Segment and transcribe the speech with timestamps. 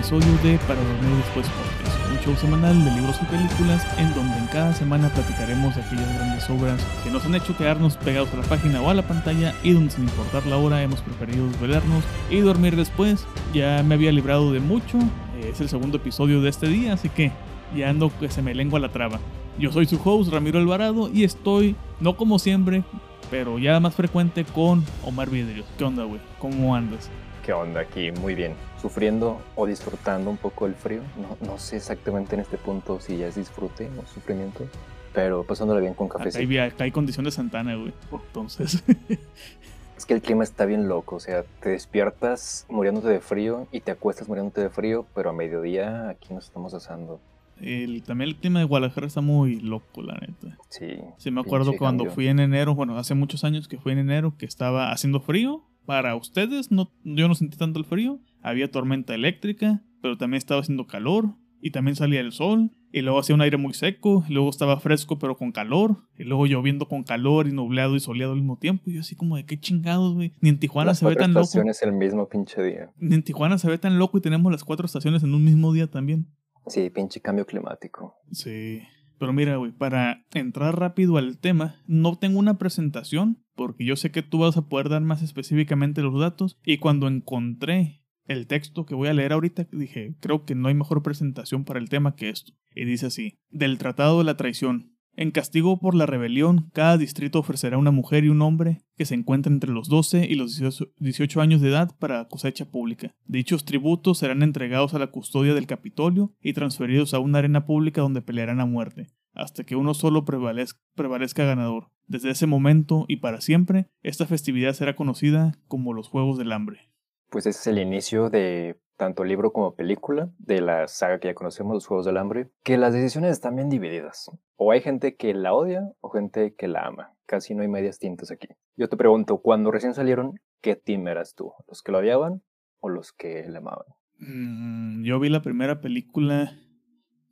[0.00, 4.38] episodio de Para Dormir Después Podcast, un show semanal de libros y películas en donde
[4.38, 8.38] en cada semana platicaremos de aquellas grandes obras que nos han hecho quedarnos pegados a
[8.38, 12.02] la página o a la pantalla y donde sin importar la hora hemos preferido desvelarnos
[12.30, 13.26] y dormir después.
[13.52, 14.96] Ya me había librado de mucho,
[15.36, 17.30] eh, es el segundo episodio de este día, así que
[17.76, 19.20] ya ando que se me lengua la traba.
[19.58, 22.84] Yo soy su host Ramiro Alvarado y estoy, no como siempre,
[23.30, 25.64] pero ya más frecuente con Omar Vidrio.
[25.76, 26.22] ¿Qué onda, güey?
[26.38, 27.10] ¿Cómo andas?
[27.44, 28.10] ¿Qué onda aquí?
[28.12, 28.69] Muy bien.
[28.80, 31.02] ¿Sufriendo o disfrutando un poco el frío?
[31.16, 34.66] No, no sé exactamente en este punto si ya es disfrute o sufrimiento,
[35.12, 36.30] pero pasándolo bien con café.
[36.34, 37.92] Hay, hay condición de Santana, güey.
[38.10, 38.82] Entonces.
[39.98, 43.80] es que el clima está bien loco, o sea, te despiertas muriéndote de frío y
[43.80, 47.20] te acuestas muriéndote de frío, pero a mediodía aquí nos estamos asando.
[47.60, 50.56] El, también el clima de Guadalajara está muy loco, la neta.
[50.70, 50.98] Sí.
[51.18, 54.34] Sí, me acuerdo cuando fui en enero, bueno, hace muchos años que fui en enero,
[54.38, 55.62] que estaba haciendo frío.
[55.90, 58.20] Para ustedes, no, yo no sentí tanto el frío.
[58.42, 61.34] Había tormenta eléctrica, pero también estaba haciendo calor.
[61.60, 62.70] Y también salía el sol.
[62.92, 64.24] Y luego hacía un aire muy seco.
[64.28, 65.96] Y luego estaba fresco, pero con calor.
[66.16, 68.84] Y luego lloviendo con calor y nublado y soleado al mismo tiempo.
[68.86, 70.32] Y yo así como de qué chingados, güey.
[70.40, 71.42] Ni en Tijuana se ve tan loco.
[71.42, 72.92] estaciones el mismo pinche día.
[72.96, 75.72] Ni en Tijuana se ve tan loco y tenemos las cuatro estaciones en un mismo
[75.72, 76.28] día también.
[76.68, 78.14] Sí, pinche cambio climático.
[78.30, 78.82] Sí.
[79.20, 84.10] Pero mira, güey, para entrar rápido al tema, no tengo una presentación, porque yo sé
[84.10, 86.56] que tú vas a poder dar más específicamente los datos.
[86.64, 90.74] Y cuando encontré el texto que voy a leer ahorita, dije, creo que no hay
[90.74, 92.54] mejor presentación para el tema que esto.
[92.74, 94.96] Y dice así, del Tratado de la Traición.
[95.14, 99.14] En castigo por la rebelión, cada distrito ofrecerá una mujer y un hombre que se
[99.14, 100.58] encuentren entre los 12 y los
[100.96, 103.14] 18 años de edad para cosecha pública.
[103.26, 108.00] Dichos tributos serán entregados a la custodia del Capitolio y transferidos a una arena pública
[108.00, 111.90] donde pelearán a muerte, hasta que uno solo prevalezca, prevalezca ganador.
[112.10, 116.90] Desde ese momento y para siempre, esta festividad será conocida como los Juegos del Hambre.
[117.28, 121.34] Pues ese es el inicio de tanto libro como película, de la saga que ya
[121.34, 124.28] conocemos, Los Juegos del Hambre, que las decisiones están bien divididas.
[124.56, 127.14] O hay gente que la odia o gente que la ama.
[127.26, 128.48] Casi no hay medias tintas aquí.
[128.74, 131.52] Yo te pregunto, cuando recién salieron, ¿qué team eras tú?
[131.68, 132.42] ¿Los que lo odiaban
[132.80, 133.86] o los que la amaban?
[134.18, 136.58] Mm, yo vi la primera película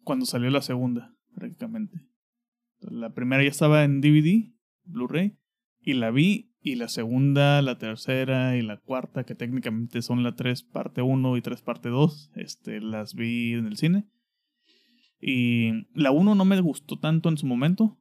[0.04, 2.06] cuando salió la segunda, prácticamente.
[2.78, 4.56] La primera ya estaba en DVD,
[4.88, 5.38] Blu-ray,
[5.80, 10.34] y la vi y la segunda, la tercera y la cuarta, que técnicamente son la
[10.34, 14.08] 3 parte 1 y 3 parte 2, este, las vi en el cine.
[15.20, 18.00] Y la 1 no me gustó tanto en su momento.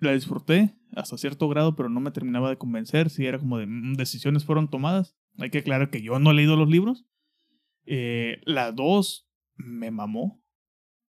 [0.00, 3.66] La disfruté hasta cierto grado, pero no me terminaba de convencer si era como de
[3.66, 5.16] mm, decisiones fueron tomadas.
[5.38, 7.06] Hay que aclarar que yo no he leído los libros.
[7.84, 10.42] Eh, la 2 me mamó.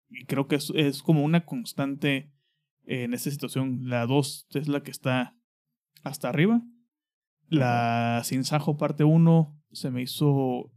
[0.09, 2.33] Y creo que es, es como una constante
[2.87, 3.89] en esta situación.
[3.89, 5.37] La 2 es la que está
[6.03, 6.63] hasta arriba.
[7.49, 10.73] La Sin Sajo parte 1 se me hizo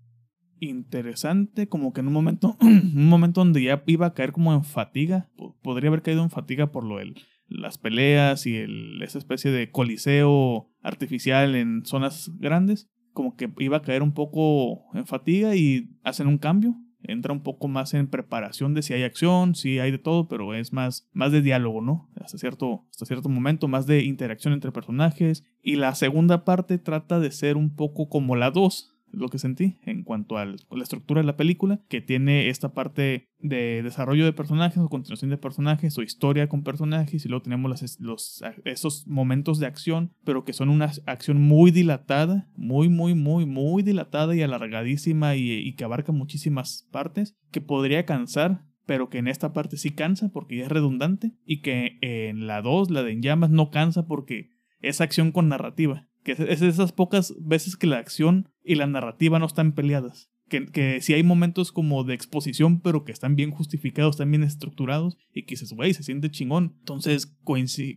[0.59, 4.63] interesante, como que en un momento, un momento donde ya iba a caer como en
[4.63, 5.29] fatiga,
[5.61, 7.13] podría haber caído en fatiga por lo de
[7.47, 13.77] las peleas y el, esa especie de coliseo artificial en zonas grandes, como que iba
[13.77, 18.07] a caer un poco en fatiga y hacen un cambio, entra un poco más en
[18.07, 21.81] preparación de si hay acción, si hay de todo, pero es más, más de diálogo,
[21.81, 22.09] ¿no?
[22.15, 25.43] Hasta cierto, hasta cierto momento, más de interacción entre personajes.
[25.61, 29.77] Y la segunda parte trata de ser un poco como la 2, lo que sentí
[29.83, 34.33] en cuanto a la estructura de la película, que tiene esta parte de desarrollo de
[34.33, 39.59] personajes o continuación de personajes o historia con personajes y luego tenemos los, esos momentos
[39.59, 44.41] de acción, pero que son una acción muy dilatada, muy, muy, muy, muy dilatada y
[44.41, 49.77] alargadísima y, y que abarca muchísimas partes, que podría cansar pero que en esta parte
[49.77, 53.51] sí cansa porque ya es redundante y que en la 2, la de En Llamas,
[53.51, 54.49] no cansa porque
[54.81, 59.39] es acción con narrativa que es esas pocas veces que la acción y la narrativa
[59.39, 60.29] no están peleadas.
[60.47, 64.43] Que, que si hay momentos como de exposición, pero que están bien justificados, están bien
[64.43, 66.75] estructurados, y que dices, güey, se siente chingón.
[66.77, 67.35] Entonces,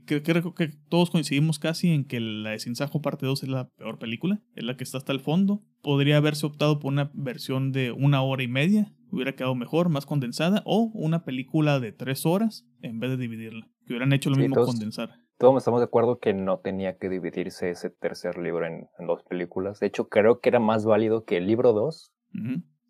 [0.07, 3.99] creo que todos coincidimos casi en que la de Sinsajo parte 2 es la peor
[3.99, 5.63] película, es la que está hasta el fondo.
[5.83, 10.07] Podría haberse optado por una versión de una hora y media, hubiera quedado mejor, más
[10.07, 14.37] condensada, o una película de tres horas en vez de dividirla, que hubieran hecho lo
[14.37, 18.87] mismo condensar todos estamos de acuerdo que no tenía que dividirse ese tercer libro en,
[19.05, 19.81] dos películas.
[19.81, 22.13] De hecho, creo que era más válido que el libro 2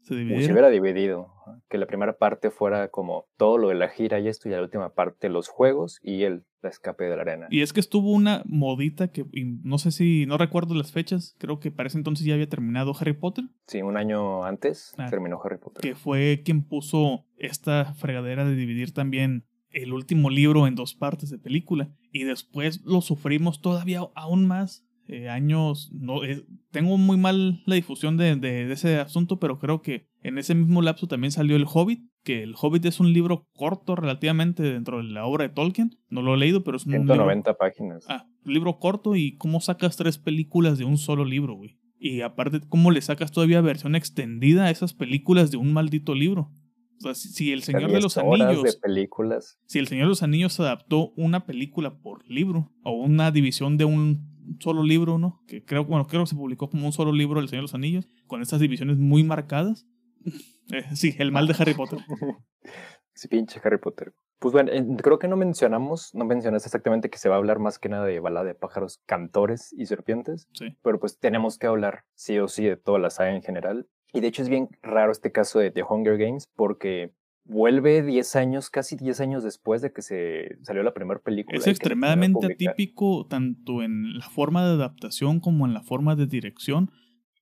[0.02, 1.28] se, hubiera dividido.
[1.70, 4.60] Que la primera parte fuera como todo lo de la gira y esto, y la
[4.60, 7.46] última parte los juegos y el escape de la arena.
[7.48, 9.24] Y es que estuvo una modita que
[9.64, 12.92] no sé si, no recuerdo las fechas, creo que para ese entonces ya había terminado
[13.00, 13.46] Harry Potter.
[13.66, 15.80] Sí, un año antes ah, terminó Harry Potter.
[15.80, 21.30] Que fue quien puso esta fregadera de dividir también el último libro en dos partes
[21.30, 27.16] de película y después lo sufrimos todavía aún más eh, años, no, eh, tengo muy
[27.16, 31.32] mal la difusión de, de, ese asunto, pero creo que en ese mismo lapso también
[31.32, 35.42] salió El Hobbit, que El Hobbit es un libro corto relativamente dentro de la obra
[35.42, 38.04] de Tolkien, no lo he leído, pero es un 190 libro, páginas.
[38.08, 41.78] Ah, un libro corto y cómo sacas tres películas de un solo libro, güey.
[41.98, 46.50] Y aparte, cómo le sacas todavía versión extendida a esas películas de un maldito libro.
[47.04, 48.62] O sea, si, El Señor de los Anillos.
[48.62, 49.58] De películas.
[49.66, 53.84] Si El Señor de los Anillos adaptó una película por libro, o una división de
[53.84, 55.42] un solo libro, ¿no?
[55.46, 57.74] Que creo, bueno, creo que se publicó como un solo libro El Señor de los
[57.74, 59.86] Anillos, con estas divisiones muy marcadas.
[60.70, 61.98] Eh, sí, el mal de Harry Potter.
[63.14, 64.14] sí, pinche Harry Potter.
[64.38, 64.72] Pues bueno,
[65.02, 68.06] creo que no mencionamos, no mencionaste exactamente que se va a hablar más que nada
[68.06, 70.48] de balada de pájaros, cantores y serpientes.
[70.52, 70.78] Sí.
[70.82, 73.86] Pero pues tenemos que hablar sí o sí de toda la saga en general.
[74.12, 77.14] Y de hecho es bien raro este caso de The Hunger Games porque
[77.44, 81.58] vuelve 10 años, casi 10 años después de que se salió la primera película.
[81.58, 86.90] Es extremadamente atípico tanto en la forma de adaptación como en la forma de dirección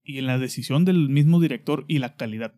[0.03, 2.55] y en la decisión del mismo director y la calidad.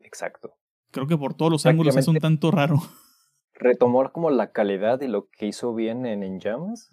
[0.00, 0.54] Exacto.
[0.90, 2.76] Creo que por todos los ángulos es un tanto raro.
[3.54, 6.90] Retomó como la calidad y lo que hizo bien en En Llamas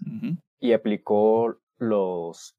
[0.60, 2.57] y aplicó los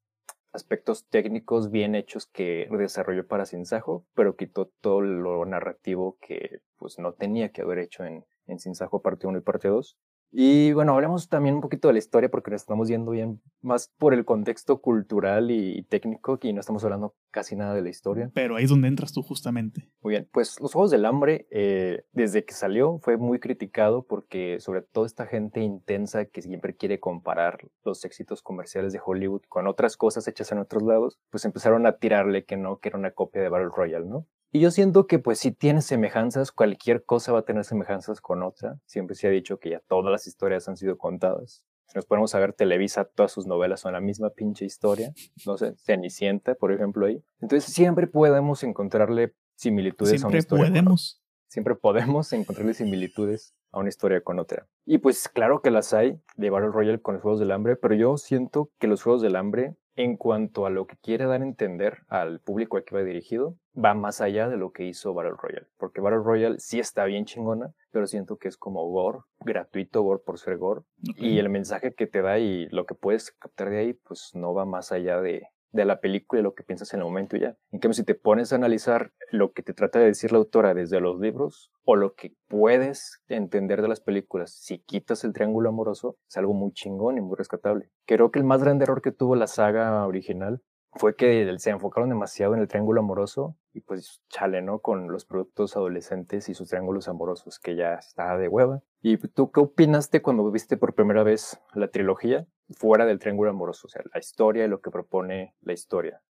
[0.51, 6.99] aspectos técnicos bien hechos que desarrolló para Sinsajo, pero quitó todo lo narrativo que pues
[6.99, 9.97] no tenía que haber hecho en, en Sinsajo parte 1 y parte 2.
[10.31, 13.91] Y bueno, hablemos también un poquito de la historia porque nos estamos yendo bien más
[13.97, 18.29] por el contexto cultural y técnico y no estamos hablando casi nada de la historia.
[18.33, 19.89] Pero ahí es donde entras tú justamente.
[20.01, 24.59] Muy bien, pues Los Juegos del Hambre, eh, desde que salió, fue muy criticado porque
[24.59, 29.67] sobre todo esta gente intensa que siempre quiere comparar los éxitos comerciales de Hollywood con
[29.67, 33.11] otras cosas hechas en otros lados, pues empezaron a tirarle que no, que era una
[33.11, 34.27] copia de Battle Royale, ¿no?
[34.51, 38.41] Y yo siento que pues si tiene semejanzas, cualquier cosa va a tener semejanzas con
[38.41, 38.79] otra.
[38.85, 41.63] Siempre se ha dicho que ya todas las historias han sido contadas.
[41.85, 45.11] Si nos ponemos a ver Televisa, todas sus novelas son la misma pinche historia.
[45.45, 47.23] No sé, Cenicienta, por ejemplo, ahí.
[47.41, 50.65] Entonces siempre podemos encontrarle similitudes a una historia.
[50.65, 51.21] Siempre podemos.
[51.47, 54.67] Siempre podemos encontrarle similitudes a una historia con otra.
[54.85, 57.95] Y pues claro que las hay de Battle Royale con los Juegos del Hambre, pero
[57.95, 61.45] yo siento que los Juegos del Hambre en cuanto a lo que quiere dar a
[61.45, 65.33] entender al público al que va dirigido, va más allá de lo que hizo Battle
[65.37, 65.67] Royale.
[65.77, 70.21] Porque Battle Royale sí está bien chingona, pero siento que es como gore, gratuito gore
[70.25, 70.83] por ser gore.
[71.17, 74.53] Y el mensaje que te da y lo que puedes captar de ahí, pues no
[74.53, 77.55] va más allá de, de la película y lo que piensas en el momento ya.
[77.71, 80.73] En cambio, si te pones a analizar lo que te trata de decir la autora
[80.73, 85.69] desde los libros o lo que puedes entender de las películas, si quitas el triángulo
[85.69, 87.89] amoroso, es algo muy chingón y muy rescatable.
[88.05, 90.61] Creo que el más grande error que tuvo la saga original
[90.93, 94.79] fue que se enfocaron demasiado en el triángulo amoroso y pues chale, ¿no?
[94.79, 98.81] Con los productos adolescentes y sus triángulos amorosos, que ya estaba de hueva.
[99.01, 103.87] ¿Y tú qué opinaste cuando viste por primera vez la trilogía fuera del triángulo amoroso?
[103.87, 106.21] O sea, la historia y lo que propone la historia.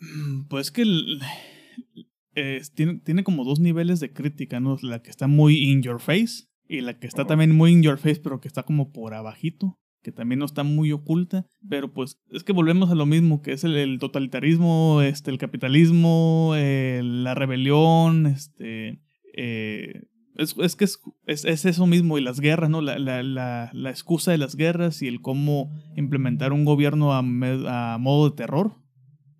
[0.00, 0.84] Mm, pues que
[2.74, 4.76] tiene, tiene como dos niveles de crítica, ¿no?
[4.82, 7.98] La que está muy in your face y la que está también muy in your
[7.98, 12.20] face, pero que está como por abajito que también no está muy oculta, pero pues
[12.30, 18.26] es que volvemos a lo mismo, que es el, totalitarismo, este, el capitalismo, la rebelión,
[18.26, 19.00] este,
[19.34, 20.02] eh,
[20.36, 22.80] es, que es, es, eso mismo, y las guerras, ¿no?
[22.80, 27.18] La, la, la, la, excusa de las guerras y el cómo implementar un gobierno a,
[27.18, 28.82] a modo de terror,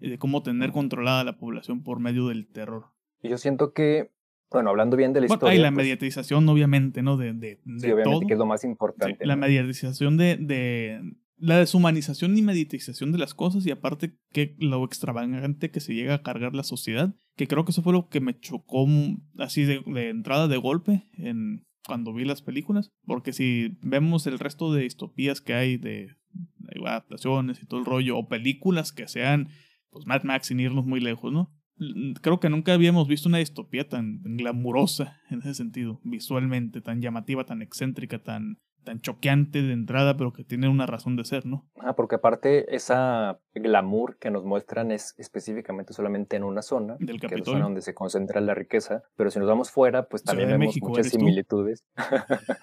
[0.03, 2.87] y de cómo tener controlada la población por medio del terror.
[3.23, 4.11] Yo siento que
[4.53, 5.53] bueno, hablando bien de la historia.
[5.53, 7.17] Hay la pues mediatización, obviamente, ¿no?
[7.17, 9.25] De, de, sí, obviamente, que es lo más importante.
[9.27, 11.01] La mediatización de, de.
[11.39, 16.15] La deshumanización y mediatización de las cosas, y aparte que lo extravagante que se llega
[16.15, 18.87] a cargar la sociedad, que creo que eso fue lo que me chocó
[19.39, 22.93] así de, de entrada de golpe en, cuando vi las películas.
[23.07, 27.87] Porque si vemos el resto de distopías que hay de, de adaptaciones y todo el
[27.87, 29.49] rollo, o películas que sean,
[29.91, 31.53] pues Mad Max sin irnos muy lejos, ¿no?
[32.21, 37.45] Creo que nunca habíamos visto una distopía tan glamurosa en ese sentido, visualmente, tan llamativa,
[37.45, 41.67] tan excéntrica, tan, tan choqueante de entrada, pero que tiene una razón de ser, ¿no?
[41.81, 47.21] Ah, porque aparte esa glamour que nos muestran es específicamente solamente en una zona, Del
[47.21, 50.25] que es la zona donde se concentra la riqueza, pero si nos vamos fuera, pues
[50.25, 51.85] también vemos muchas similitudes.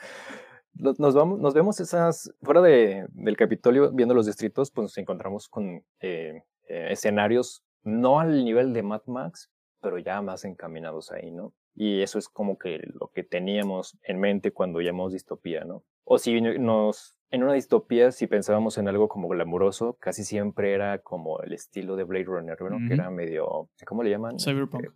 [0.73, 5.47] nos, vamos, nos vemos esas, fuera de, del Capitolio, viendo los distritos, pues nos encontramos
[5.47, 11.31] con eh, eh, escenarios no al nivel de Mad Max, pero ya más encaminados ahí,
[11.31, 11.53] ¿no?
[11.75, 15.83] Y eso es como que lo que teníamos en mente cuando llamamos distopía, ¿no?
[16.03, 20.99] O si nos, en una distopía, si pensábamos en algo como glamuroso, casi siempre era
[20.99, 22.87] como el estilo de Blade Runner, ¿no?
[22.87, 24.39] Que era medio, ¿cómo le llaman?
[24.39, 24.85] Cyberpunk.
[24.85, 24.89] Eh,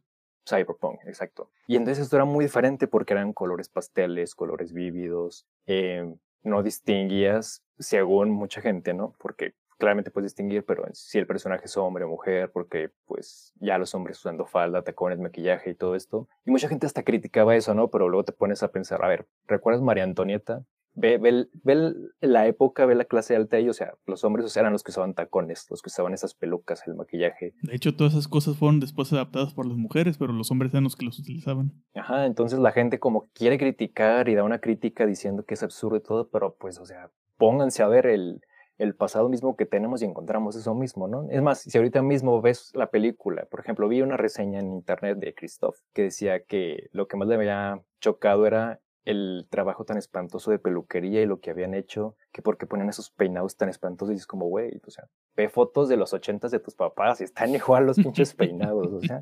[0.48, 1.52] cyberpunk, exacto.
[1.68, 7.64] Y entonces esto era muy diferente porque eran colores pasteles, colores vívidos, eh, no distinguías
[7.80, 9.14] según mucha gente, ¿no?
[9.20, 13.78] Porque claramente puedes distinguir, pero si el personaje es hombre o mujer, porque pues ya
[13.78, 16.30] los hombres usando falda, tacones, maquillaje y todo esto.
[16.46, 17.90] Y mucha gente hasta criticaba eso, ¿no?
[17.90, 20.64] Pero luego te pones a pensar, a ver, ¿recuerdas María Antonieta?
[20.96, 24.72] Ve, ve, ve, la época, ve la clase alta y, o sea, los hombres eran
[24.72, 27.54] los que usaban tacones, los que usaban esas pelucas, el maquillaje.
[27.62, 30.86] De hecho, todas esas cosas fueron después adaptadas por las mujeres, pero los hombres eran
[30.86, 31.74] los que los utilizaban.
[31.94, 35.98] Ajá, entonces la gente como quiere criticar y da una crítica diciendo que es absurdo
[35.98, 38.40] y todo, pero pues, o sea, pónganse a ver el,
[38.78, 41.28] el pasado mismo que tenemos y encontramos eso mismo, ¿no?
[41.30, 45.20] Es más, si ahorita mismo ves la película, por ejemplo, vi una reseña en internet
[45.20, 49.98] de Christoph que decía que lo que más le había chocado era el trabajo tan
[49.98, 54.14] espantoso de peluquería y lo que habían hecho, que porque ponían esos peinados tan espantosos
[54.14, 57.26] y es como, güey, o sea, ve fotos de los ochentas de tus papás y
[57.26, 59.20] están igual los pinches peinados, o sea.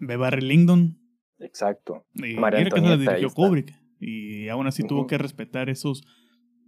[0.00, 0.98] Ve Barry Lyndon.
[1.38, 2.04] Exacto.
[2.14, 3.72] Y María que la dirigió Kubrick.
[4.00, 6.02] Y aún así tuvo que respetar esos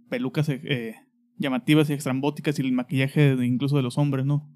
[0.09, 0.95] pelucas eh,
[1.37, 4.49] llamativas y extrambóticas y el maquillaje incluso de los hombres, ¿no?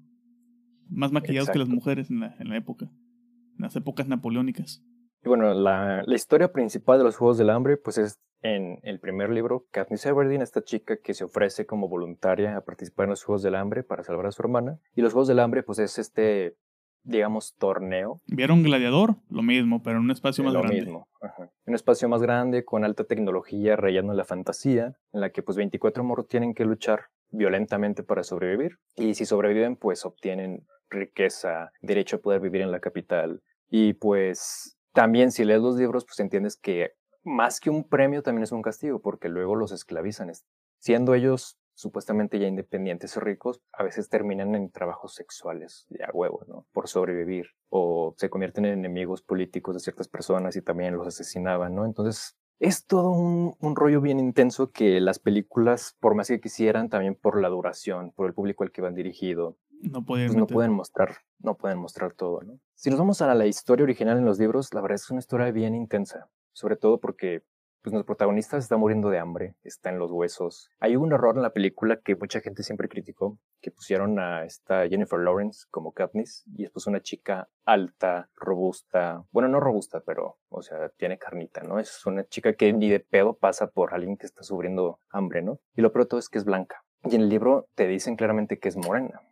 [0.88, 4.82] Más maquillados que las mujeres en la, en la época, en las épocas napoleónicas.
[5.22, 9.00] Y bueno, la, la, historia principal de los Juegos del Hambre, pues es en el
[9.00, 13.22] primer libro, Katniss Everdeen, esta chica que se ofrece como voluntaria a participar en los
[13.22, 14.80] Juegos del Hambre para salvar a su hermana.
[14.94, 16.56] Y los Juegos del Hambre, pues es este,
[17.02, 18.20] digamos, torneo.
[18.26, 19.16] ¿Vieron Gladiador?
[19.28, 20.80] Lo mismo, pero en un espacio más lo grande.
[20.80, 21.50] Lo mismo, Ajá.
[21.66, 26.02] Un espacio más grande, con alta tecnología, rayando la fantasía, en la que pues 24
[26.04, 28.78] moros tienen que luchar violentamente para sobrevivir.
[28.96, 33.42] Y si sobreviven, pues obtienen riqueza, derecho a poder vivir en la capital.
[33.68, 36.92] Y pues también si lees los libros, pues entiendes que
[37.22, 40.32] más que un premio también es un castigo, porque luego los esclavizan.
[40.78, 46.10] Siendo ellos supuestamente ya independientes y ricos, a veces terminan en trabajos sexuales, de a
[46.12, 46.66] huevo, ¿no?
[46.72, 47.46] Por sobrevivir.
[47.70, 51.86] O se convierten en enemigos políticos de ciertas personas y también los asesinaban, ¿no?
[51.86, 56.90] Entonces, es todo un, un, rollo bien intenso que las películas, por más que quisieran,
[56.90, 60.46] también por la duración, por el público al que van dirigido, no pueden, pues no
[60.46, 62.60] pueden mostrar, no pueden mostrar todo, ¿no?
[62.74, 65.50] Si nos vamos a la historia original en los libros, la verdad es una historia
[65.50, 67.42] bien intensa, sobre todo porque
[67.82, 70.70] pues nuestro protagonista se está muriendo de hambre, está en los huesos.
[70.80, 74.86] Hay un error en la película que mucha gente siempre criticó, que pusieron a esta
[74.88, 80.62] Jennifer Lawrence como Katniss y después una chica alta, robusta, bueno, no robusta, pero, o
[80.62, 81.78] sea, tiene carnita, ¿no?
[81.78, 85.60] Es una chica que ni de pedo pasa por alguien que está sufriendo hambre, ¿no?
[85.74, 86.84] Y lo peor de todo es que es blanca.
[87.04, 89.22] Y en el libro te dicen claramente que es morena.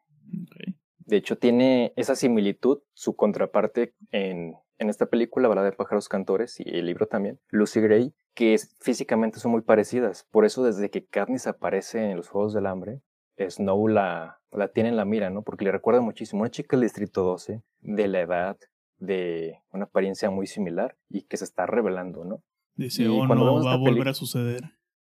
[0.47, 0.79] Okay.
[1.09, 6.59] De hecho, tiene esa similitud, su contraparte en, en esta película, Balada de pájaros cantores,
[6.61, 10.27] y el libro también, Lucy Gray, que es, físicamente son muy parecidas.
[10.31, 13.03] Por eso, desde que Katniss aparece en los Juegos del Hambre,
[13.39, 15.43] Snow la, la tiene en la mira, ¿no?
[15.43, 16.43] Porque le recuerda muchísimo.
[16.43, 18.59] Una chica del Distrito 12, de la edad,
[18.99, 22.43] de una apariencia muy similar, y que se está revelando, ¿no?
[22.75, 24.63] Dice, y oh, no, va a volver a suceder.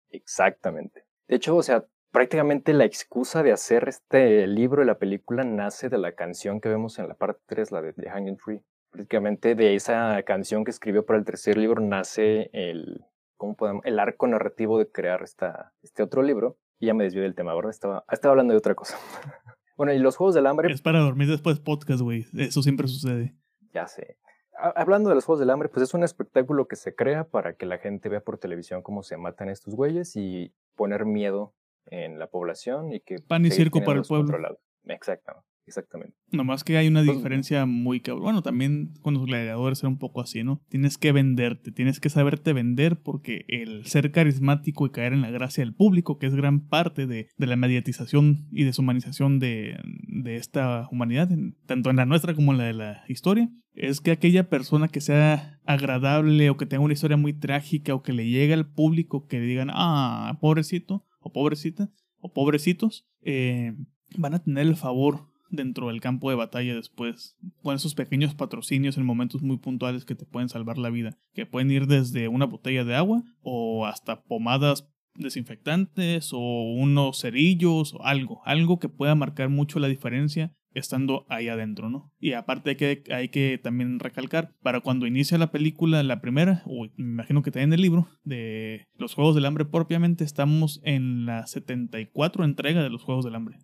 [0.09, 1.05] Exactamente.
[1.29, 5.89] De hecho, o sea, prácticamente la excusa de hacer este libro y la película nace
[5.89, 8.63] de la canción que vemos en la parte 3, la de The Hanging Tree.
[8.91, 13.05] Prácticamente de esa canción que escribió para el tercer libro nace el,
[13.37, 13.85] ¿cómo podemos?
[13.85, 16.59] el arco narrativo de crear esta, este otro libro.
[16.79, 17.71] Y ya me desvió del tema, ¿verdad?
[17.71, 18.97] Estaba, estaba hablando de otra cosa.
[19.77, 20.73] bueno, y los Juegos del Hambre...
[20.73, 22.27] Es para dormir después podcast, güey.
[22.37, 23.35] Eso siempre sucede.
[23.73, 24.17] Ya sé.
[24.59, 27.67] Hablando de los Juegos del Hambre, pues es un espectáculo que se crea para que
[27.67, 31.55] la gente vea por televisión cómo se matan estos güeyes y poner miedo
[31.87, 34.59] en la población y que pan y circo para el pueblo.
[34.85, 36.15] Exactamente, exactamente.
[36.33, 38.25] Nomás que hay una diferencia muy cabrón.
[38.25, 40.61] Bueno, también con los gladiadores era un poco así, ¿no?
[40.69, 45.31] Tienes que venderte, tienes que saberte vender porque el ser carismático y caer en la
[45.31, 50.37] gracia del público, que es gran parte de, de la mediatización y deshumanización de, de
[50.37, 51.31] esta humanidad,
[51.67, 55.01] tanto en la nuestra como en la de la historia, es que aquella persona que
[55.01, 59.27] sea agradable o que tenga una historia muy trágica o que le llegue al público
[59.27, 63.75] que digan, ah, pobrecito, o pobrecita o pobrecitos eh,
[64.17, 68.97] van a tener el favor dentro del campo de batalla después con esos pequeños patrocinios
[68.97, 72.47] en momentos muy puntuales que te pueden salvar la vida que pueden ir desde una
[72.47, 79.15] botella de agua o hasta pomadas desinfectantes o unos cerillos o algo algo que pueda
[79.15, 82.13] marcar mucho la diferencia estando ahí adentro, ¿no?
[82.19, 86.63] Y aparte hay que, hay que también recalcar, para cuando inicia la película, la primera,
[86.67, 91.27] o me imagino que también el libro, de los Juegos del Hambre propiamente, estamos en
[91.27, 93.59] la 74 entrega de los Juegos del Hambre.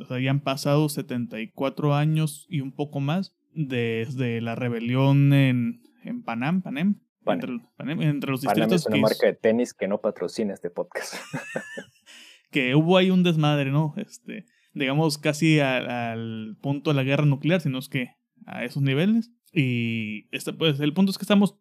[0.00, 5.82] O sea, ya han pasado 74 años y un poco más desde la rebelión en,
[6.04, 7.50] en Panam, Panem, Panem.
[7.50, 8.72] Entre, Panem, entre los distritos.
[8.72, 11.14] es una marca de tenis que no patrocina este podcast.
[12.50, 13.94] que hubo ahí un desmadre, ¿no?
[13.96, 18.10] Este, digamos, casi al, al, punto de la guerra nuclear, sino es que
[18.46, 19.32] a esos niveles.
[19.52, 21.58] Y este, pues el punto es que estamos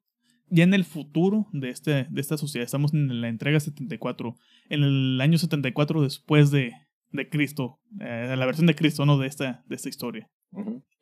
[0.49, 2.65] ya en el futuro de, este, de esta sociedad.
[2.65, 4.35] Estamos en la entrega 74.
[4.69, 6.73] En el año 74 después de,
[7.15, 9.17] de Cristo, eh, la versión de Cristo, ¿no?
[9.17, 10.29] De esta, de esta historia.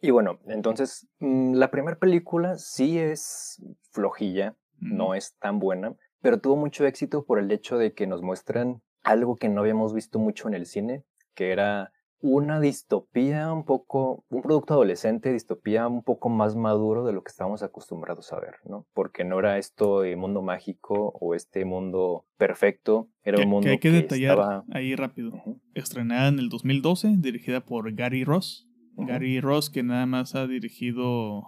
[0.02, 6.40] Y bueno, entonces, mm, la primera película sí es flojilla, no es tan buena, pero
[6.40, 10.20] tuvo mucho éxito por el hecho de que nos muestran algo que no habíamos visto
[10.20, 11.04] mucho en el cine,
[11.36, 11.92] que era
[12.24, 17.30] una distopía un poco, un producto adolescente, distopía un poco más maduro de lo que
[17.30, 18.88] estábamos acostumbrados a ver, ¿no?
[18.94, 23.72] Porque no era esto de mundo mágico o este mundo perfecto, era un mundo que
[23.72, 25.34] hay que, detallar ahí rápido.
[25.74, 28.70] Estrenada en el 2012, dirigida por Gary Ross.
[28.96, 31.44] Gary Ross que nada más ha dirigido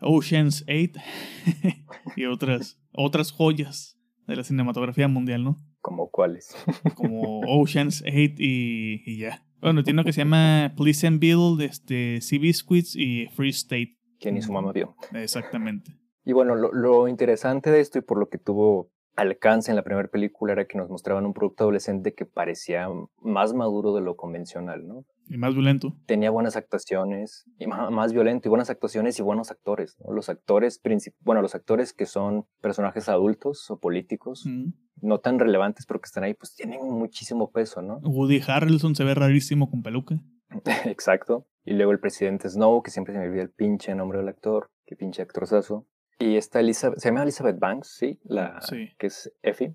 [0.00, 1.00] Ocean's 8
[2.16, 5.56] y otras otras joyas de la cinematografía mundial, ¿no?
[5.80, 6.52] ¿Como cuáles?
[6.96, 9.44] Como Ocean's 8 y, y ya.
[9.60, 13.96] Bueno, tiene uno que se llama Pleasantville, este, Sea Biscuits y Free State.
[14.18, 14.94] Que ni su mamá vio.
[15.12, 15.96] Exactamente.
[16.24, 19.82] Y bueno, lo, lo interesante de esto y por lo que tuvo alcance en la
[19.82, 22.88] primera película era que nos mostraban un producto adolescente que parecía
[23.20, 25.04] más maduro de lo convencional, ¿no?
[25.28, 25.96] Y más violento.
[26.06, 30.12] Tenía buenas actuaciones, y más, violento, y buenas actuaciones y buenos actores, ¿no?
[30.12, 30.80] Los actores,
[31.20, 34.44] bueno, los actores que son personajes adultos o políticos,
[35.02, 37.98] no tan relevantes pero que están ahí, pues tienen muchísimo peso, ¿no?
[38.02, 40.20] Woody Harrelson se ve rarísimo con peluca.
[40.86, 41.46] Exacto.
[41.64, 44.70] Y luego el presidente Snow, que siempre se me olvida el pinche nombre del actor,
[44.86, 45.86] que pinche actorzazo.
[46.20, 48.20] Y esta Elizabeth, se llama Elizabeth Banks, ¿sí?
[48.24, 48.60] La,
[48.98, 49.74] Que es Effie.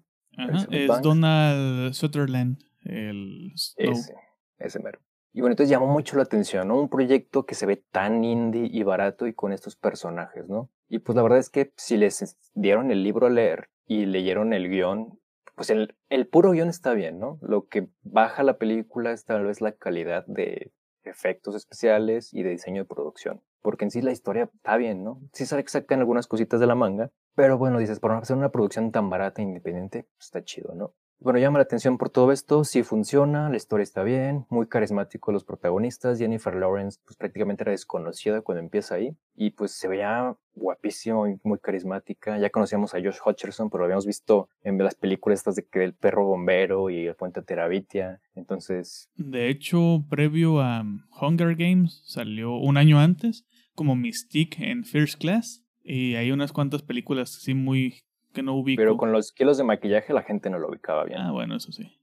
[0.69, 4.13] es Donald Sutherland, el Ese,
[4.59, 4.99] ese mero.
[5.33, 6.79] Y bueno, entonces llamó mucho la atención, ¿no?
[6.79, 10.69] Un proyecto que se ve tan indie y barato y con estos personajes, ¿no?
[10.87, 14.53] Y pues la verdad es que si les dieron el libro a leer y leyeron
[14.53, 15.19] el guion,
[15.55, 17.39] pues el, el puro guion está bien, ¿no?
[17.41, 20.71] Lo que baja la película es tal vez la calidad de
[21.03, 25.19] efectos especiales y de diseño de producción porque en sí la historia está bien, ¿no?
[25.33, 28.51] Sí sabe que sacan algunas cositas de la manga, pero bueno, dices, por hacer una
[28.51, 30.93] producción tan barata e independiente, pues está chido, ¿no?
[31.17, 35.31] Bueno, llama la atención por todo esto, sí funciona, la historia está bien, muy carismático
[35.31, 40.35] los protagonistas, Jennifer Lawrence pues prácticamente era desconocida cuando empieza ahí y pues se veía
[40.53, 44.93] guapísimo y muy carismática, ya conocíamos a Josh Hutcherson, pero lo habíamos visto en las
[44.95, 49.09] películas estas de que el perro bombero y el puente Terabitia, entonces...
[49.15, 50.83] De hecho, previo a
[51.19, 53.45] Hunger Games salió un año antes
[53.75, 55.63] como Mystique en First Class.
[55.83, 58.79] Y hay unas cuantas películas así muy que no ubico.
[58.79, 61.19] Pero con los kilos de maquillaje la gente no lo ubicaba bien.
[61.19, 61.99] Ah, bueno, eso sí.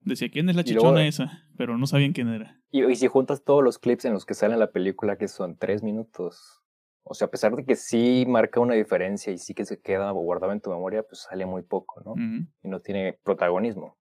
[0.00, 1.46] Decía, ¿quién es la chichona esa?
[1.56, 2.60] Pero no sabían quién era.
[2.70, 5.28] Y, y, si juntas todos los clips en los que sale en la película, que
[5.28, 6.62] son tres minutos.
[7.04, 10.10] O sea, a pesar de que sí marca una diferencia y sí que se queda
[10.10, 12.14] guardado en tu memoria, pues sale muy poco, ¿no?
[12.62, 13.96] Y no tiene protagonismo.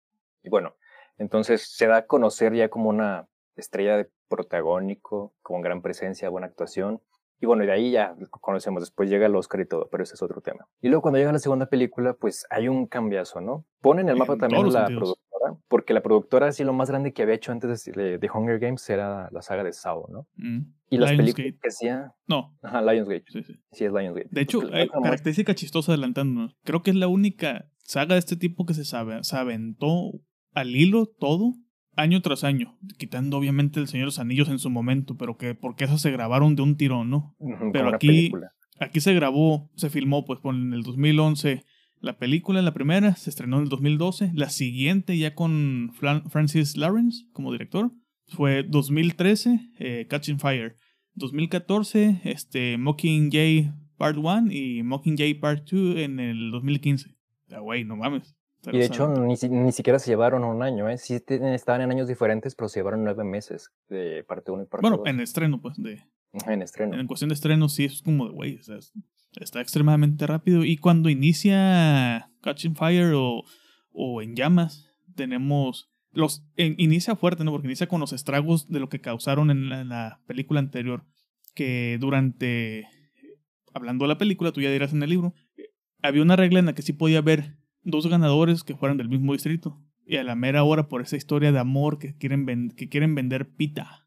[0.43, 0.77] Y bueno,
[1.19, 6.47] entonces se da a conocer ya como una estrella de protagónico, con gran presencia, buena
[6.47, 7.01] actuación.
[7.39, 10.15] Y bueno, y de ahí ya conocemos, después llega el Oscar y todo, pero ese
[10.15, 10.67] es otro tema.
[10.81, 13.67] Y luego cuando llega la segunda película, pues hay un cambiazo, ¿no?
[13.83, 17.35] Ponen el mapa también la productora, porque la productora, sí, lo más grande que había
[17.35, 20.27] hecho antes de, de Hunger Games era la saga de Saw, ¿no?
[20.37, 20.73] Mm.
[20.89, 22.15] Y las películas que hacía...
[22.27, 22.57] No.
[22.63, 23.25] Ajá, Lionsgate.
[23.29, 23.55] Sí, sí.
[23.73, 24.29] sí es Lionsgate.
[24.31, 26.57] De hecho, hay característica chistosa adelantándonos.
[26.65, 30.13] Creo que es la única saga de este tipo que se, sabe, se aventó
[30.53, 31.55] al hilo todo
[31.97, 35.55] año tras año, quitando obviamente El Señor de los Anillos en su momento, pero que
[35.55, 37.35] porque esas se grabaron de un tirón, ¿no?
[37.73, 38.31] pero aquí,
[38.79, 41.65] aquí se grabó, se filmó pues en el 2011
[42.01, 45.93] la película, la primera, se estrenó en el 2012, la siguiente ya con
[46.29, 47.91] Francis Lawrence como director,
[48.29, 50.77] fue 2013, eh, Catching Fire,
[51.15, 57.17] 2014, este, Mockingjay Part 1 y Mockingjay Part 2 en el 2015.
[57.49, 58.36] Ya, güey, no mames
[58.73, 60.99] y de hecho, ni, ni, siquiera se llevaron un año, ¿eh?
[60.99, 64.89] Sí estaban en años diferentes, pero se llevaron nueve meses de parte 1 y parte
[64.89, 64.99] 2.
[64.99, 66.03] Bueno, en estreno, pues, de...
[66.47, 66.99] En estreno.
[66.99, 68.79] En cuestión de estreno, sí, es como de, güey, o sea,
[69.41, 70.65] está extremadamente rápido.
[70.65, 73.45] Y cuando inicia Catching Fire o,
[73.93, 75.91] o En Llamas, tenemos...
[76.13, 77.53] Los, inicia fuerte, ¿no?
[77.53, 81.05] Porque inicia con los estragos de lo que causaron en la, en la película anterior.
[81.55, 82.89] Que durante...
[83.75, 85.35] Hablando de la película, tú ya dirás en el libro,
[86.03, 89.33] había una regla en la que sí podía ver dos ganadores que fueran del mismo
[89.33, 89.81] distrito.
[90.05, 93.49] Y a la mera hora, por esa historia de amor que quieren, que quieren vender
[93.49, 94.07] pita,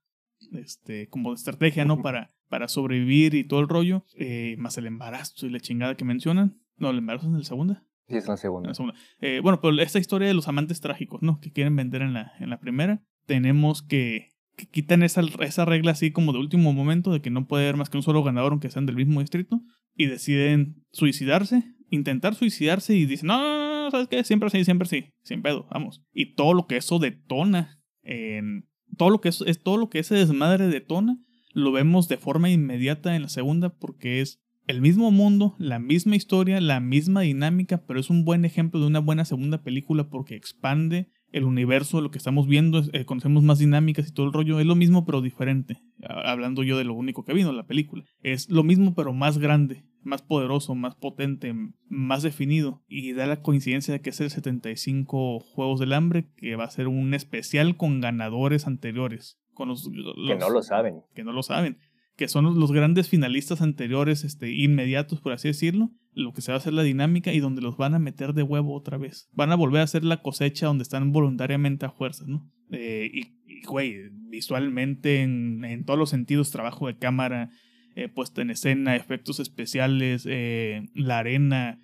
[0.53, 2.01] este, como estrategia, ¿no?
[2.01, 6.05] Para, para sobrevivir y todo el rollo, eh, más el embarazo y la chingada que
[6.05, 6.61] mencionan.
[6.77, 7.85] No, el embarazo es en la segunda.
[8.07, 8.73] Sí, es en la segunda.
[9.19, 11.39] Eh, bueno, pero esta historia de los amantes trágicos, ¿no?
[11.39, 15.91] Que quieren vender en la, en la primera, tenemos que, que quitan esa, esa regla
[15.91, 18.53] así como de último momento de que no puede haber más que un solo ganador
[18.53, 19.61] aunque sean del mismo distrito
[19.95, 24.23] y deciden suicidarse intentar suicidarse y dice, no, ¿sabes qué?
[24.23, 26.02] Siempre sí, siempre sí, sin pedo, vamos.
[26.13, 29.99] Y todo lo que eso detona, en, todo lo que es, es todo lo que
[29.99, 31.17] ese desmadre detona,
[31.54, 36.15] lo vemos de forma inmediata en la segunda porque es el mismo mundo, la misma
[36.15, 40.36] historia, la misma dinámica, pero es un buen ejemplo de una buena segunda película porque
[40.36, 44.60] expande el universo, lo que estamos viendo, eh, conocemos más dinámicas y todo el rollo,
[44.60, 45.82] es lo mismo pero diferente.
[46.08, 48.04] Hablando yo de lo único que vino, la película.
[48.21, 51.53] Es lo mismo pero más grande, más poderoso, más potente,
[51.88, 52.81] más definido.
[52.88, 56.71] Y da la coincidencia de que es el 75 Juegos del Hambre, que va a
[56.71, 59.39] ser un especial con ganadores anteriores.
[59.53, 61.01] Con los, que no lo saben.
[61.13, 61.77] Que no lo saben.
[62.15, 66.55] Que son los, grandes finalistas anteriores, este, inmediatos, por así decirlo lo que se va
[66.55, 69.29] a hacer la dinámica y donde los van a meter de huevo otra vez.
[69.33, 72.49] Van a volver a hacer la cosecha donde están voluntariamente a fuerzas, ¿no?
[72.71, 77.49] Eh, y, güey, visualmente, en, todos los sentidos, trabajo de cámara,
[77.95, 81.80] eh, puesta en escena, efectos especiales, eh, la arena,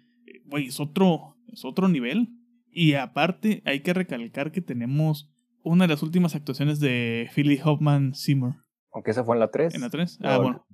[0.45, 2.29] güey, es otro, es otro nivel.
[2.71, 5.31] Y aparte, hay que recalcar que tenemos
[5.63, 8.55] una de las últimas actuaciones de Philly Hoffman Seymour.
[8.93, 9.75] Aunque esa fue en la 3.
[9.75, 10.19] ¿En la 3?
[10.23, 10.65] Ah, bueno.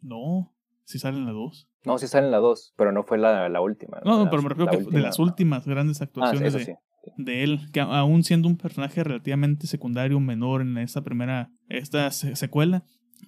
[0.00, 1.68] No, si sale en la 2.
[1.84, 4.00] No, sí sale en la 2, pero no fue la, la última.
[4.04, 6.76] No, pero me refiero que de las últimas grandes ah, actuaciones de,
[7.18, 12.84] de, él, que aún siendo un personaje relativamente secundario, menor en esta primera, esta secuela,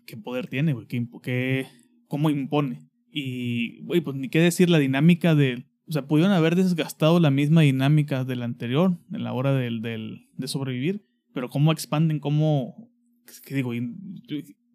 [0.07, 0.75] ¿qué poder tiene?
[0.89, 1.67] ¿Qué,
[2.09, 2.89] ¿Cómo impone?
[3.11, 5.67] Y, güey, pues ni qué decir la dinámica de...
[5.89, 10.29] O sea, pudieron haber desgastado la misma dinámica del anterior, en la hora del, del,
[10.37, 12.91] de sobrevivir, pero cómo expanden, cómo...
[13.45, 13.73] ¿Qué digo?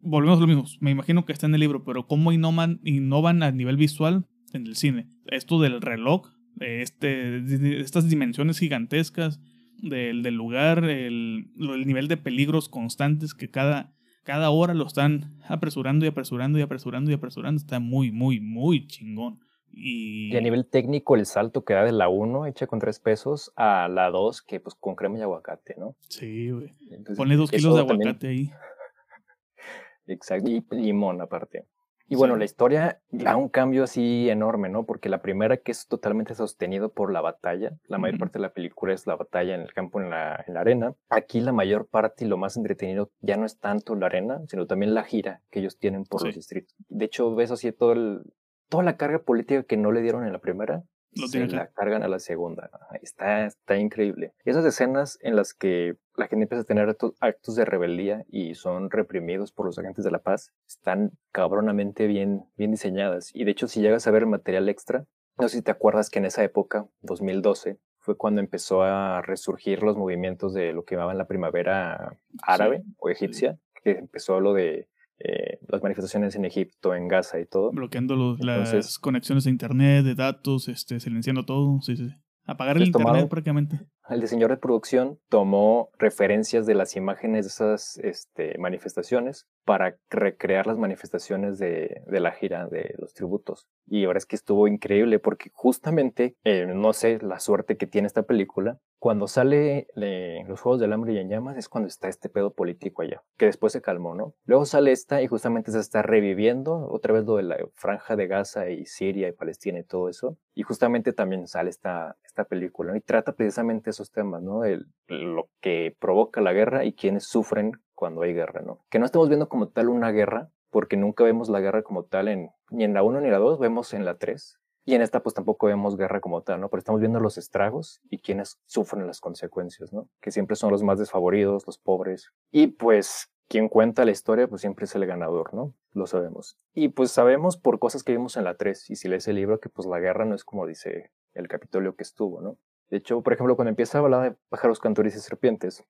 [0.01, 0.65] volvemos a lo mismo.
[0.79, 4.67] Me imagino que está en el libro, pero cómo innovan, innovan a nivel visual en
[4.67, 5.07] el cine.
[5.27, 9.39] Esto del reloj, de este, estas dimensiones gigantescas
[9.81, 13.93] del, del lugar, el, el, nivel de peligros constantes que cada,
[14.23, 17.57] cada hora lo están apresurando y apresurando y apresurando y apresurando.
[17.57, 19.39] Está muy, muy, muy chingón.
[19.73, 20.33] Y...
[20.33, 23.53] y, a nivel técnico, el salto que da de la 1 hecha con 3 pesos
[23.55, 25.95] a la 2, que pues con crema y aguacate, ¿no?
[26.09, 26.75] Sí, güey.
[27.15, 28.51] Ponle 2 kilos de aguacate ahí.
[30.07, 31.65] Exacto, y limón aparte.
[32.11, 34.85] Y bueno, la historia da un cambio así enorme, ¿no?
[34.85, 38.51] Porque la primera que es totalmente sostenido por la batalla, la mayor parte de la
[38.51, 40.93] película es la batalla en el campo, en la, en la arena.
[41.09, 44.67] Aquí la mayor parte y lo más entretenido ya no es tanto la arena, sino
[44.67, 46.75] también la gira que ellos tienen por los distritos.
[46.89, 48.23] De hecho, ves así todo el,
[48.67, 52.07] toda la carga política que no le dieron en la primera, se la cargan a
[52.07, 52.69] la segunda.
[53.01, 54.33] Está, está increíble.
[54.45, 58.89] Esas escenas en las que la gente empieza a tener actos, de rebeldía y son
[58.89, 63.31] reprimidos por los agentes de la paz, están cabronamente bien, bien diseñadas.
[63.33, 65.05] Y de hecho, si llegas a ver el material extra,
[65.37, 69.83] no sé si te acuerdas que en esa época, 2012, fue cuando empezó a resurgir
[69.83, 74.87] los movimientos de lo que llamaban la primavera árabe o egipcia, que empezó lo de
[75.23, 77.71] eh, las manifestaciones en Egipto, en Gaza y todo.
[77.71, 81.79] Bloqueando las conexiones de internet, de datos, este, silenciando todo.
[81.81, 82.09] Sí, sí.
[82.45, 83.79] Apagar el internet prácticamente.
[84.09, 90.67] El diseñador de producción tomó referencias de las imágenes de esas este, manifestaciones para recrear
[90.67, 93.67] las manifestaciones de, de, la gira de los tributos.
[93.87, 98.07] Y ahora es que estuvo increíble porque justamente, eh, no sé, la suerte que tiene
[98.07, 102.29] esta película, cuando sale los Juegos del Hambre y en llamas es cuando está este
[102.29, 104.35] pedo político allá, que después se calmó, ¿no?
[104.45, 108.27] Luego sale esta y justamente se está reviviendo otra vez lo de la franja de
[108.27, 110.37] Gaza y Siria y Palestina y todo eso.
[110.53, 112.95] Y justamente también sale esta, esta película, ¿no?
[112.95, 114.61] Y trata precisamente esos temas, ¿no?
[115.07, 118.85] Lo que provoca la guerra y quienes sufren cuando hay guerra, ¿no?
[118.91, 122.27] Que no estamos viendo como tal una guerra, porque nunca vemos la guerra como tal
[122.27, 125.21] en, ni en la 1 ni la 2, vemos en la 3, y en esta
[125.21, 126.69] pues tampoco vemos guerra como tal, ¿no?
[126.69, 130.09] Pero estamos viendo los estragos y quienes sufren las consecuencias, ¿no?
[130.21, 132.31] Que siempre son los más desfavoridos, los pobres.
[132.51, 135.73] Y pues quien cuenta la historia pues siempre es el ganador, ¿no?
[135.93, 136.57] Lo sabemos.
[136.73, 139.59] Y pues sabemos por cosas que vimos en la 3 y si lees el libro
[139.59, 142.57] que pues la guerra no es como dice el Capitolio que estuvo, ¿no?
[142.89, 145.85] De hecho, por ejemplo, cuando empieza a hablar de pájaros, cantores y serpientes,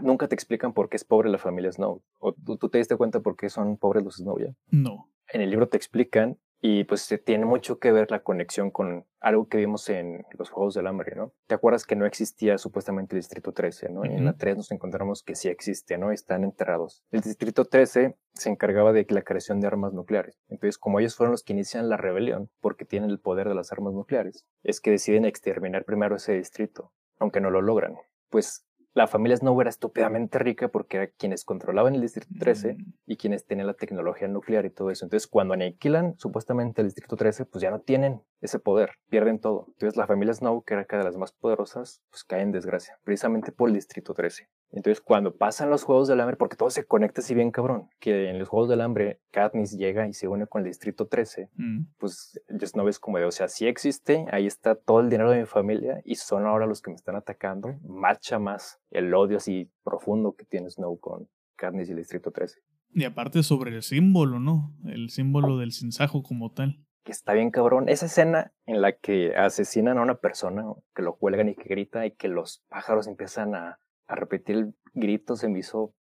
[0.00, 2.02] nunca te explican por qué es pobre la familia Snow.
[2.18, 4.54] ¿O tú, tú te diste cuenta por qué son pobres los Snow ya?
[4.70, 5.10] No.
[5.30, 9.48] En el libro te explican y pues tiene mucho que ver la conexión con algo
[9.48, 11.32] que vimos en los Juegos del Hambre, ¿no?
[11.46, 14.04] ¿Te acuerdas que no existía supuestamente el Distrito 13, ¿no?
[14.04, 16.10] Y en la 3 nos encontramos que sí existe, ¿no?
[16.10, 17.04] Están enterrados.
[17.10, 20.38] El Distrito 13 se encargaba de la creación de armas nucleares.
[20.48, 23.72] Entonces, como ellos fueron los que inician la rebelión, porque tienen el poder de las
[23.72, 27.96] armas nucleares, es que deciden exterminar primero ese distrito, aunque no lo logran.
[28.30, 28.67] Pues
[28.98, 32.92] la familia Snow era estúpidamente rica porque era quienes controlaban el Distrito 13 mm.
[33.06, 35.04] y quienes tenían la tecnología nuclear y todo eso.
[35.04, 39.66] Entonces, cuando aniquilan supuestamente el Distrito 13, pues ya no tienen ese poder, pierden todo.
[39.68, 42.98] Entonces, la familia Snow, que era cada de las más poderosas, pues cae en desgracia,
[43.04, 44.48] precisamente por el Distrito 13.
[44.70, 48.28] Entonces, cuando pasan los Juegos del Hambre, porque todo se conecta así bien cabrón, que
[48.28, 51.80] en los Juegos del Hambre Katniss llega y se une con el Distrito 13, mm.
[51.98, 52.40] pues
[52.74, 55.46] no ves como de, o sea, sí existe, ahí está todo el dinero de mi
[55.46, 60.34] familia y son ahora los que me están atacando, marcha más el odio así profundo
[60.34, 62.60] que tiene Snow con Katniss y el Distrito 13.
[62.92, 64.74] Y aparte sobre el símbolo, ¿no?
[64.84, 66.84] El símbolo del sinsajo como tal.
[67.04, 67.88] que está bien cabrón.
[67.88, 72.04] Esa escena en la que asesinan a una persona, que lo cuelgan y que grita
[72.06, 73.78] y que los pájaros empiezan a,
[74.08, 75.94] a repetir el grito, se me hizo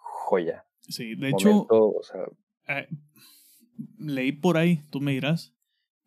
[0.00, 0.64] joya.
[0.80, 2.88] Sí, de hecho, o sea, eh,
[3.98, 5.54] leí por ahí, tú me dirás,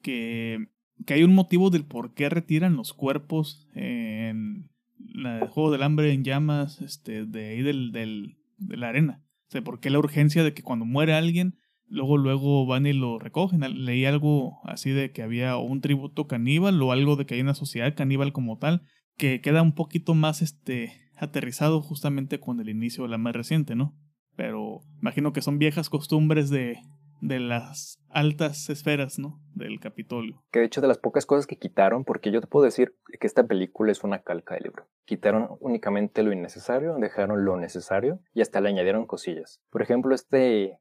[0.02, 0.68] que,
[1.06, 4.70] que hay un motivo del por qué retiran los cuerpos en
[5.16, 9.24] el juego del hambre en llamas este, de ahí del, del, de la arena.
[9.48, 12.94] O sea, por qué la urgencia de que cuando muere alguien, luego luego van y
[12.94, 13.62] lo recogen.
[13.86, 17.56] Leí algo así de que había un tributo caníbal o algo de que hay una
[17.56, 18.84] sociedad caníbal como tal,
[19.18, 23.76] que queda un poquito más este aterrizado justamente con el inicio de la más reciente,
[23.76, 23.96] ¿no?
[24.36, 26.80] Pero imagino que son viejas costumbres de,
[27.22, 29.42] de las altas esferas, ¿no?
[29.54, 30.44] Del Capitolio.
[30.52, 33.28] Que de hecho de las pocas cosas que quitaron, porque yo te puedo decir que
[33.28, 34.88] esta película es una calca del libro.
[35.06, 39.62] Quitaron únicamente lo innecesario, dejaron lo necesario y hasta le añadieron cosillas.
[39.70, 40.80] Por ejemplo, este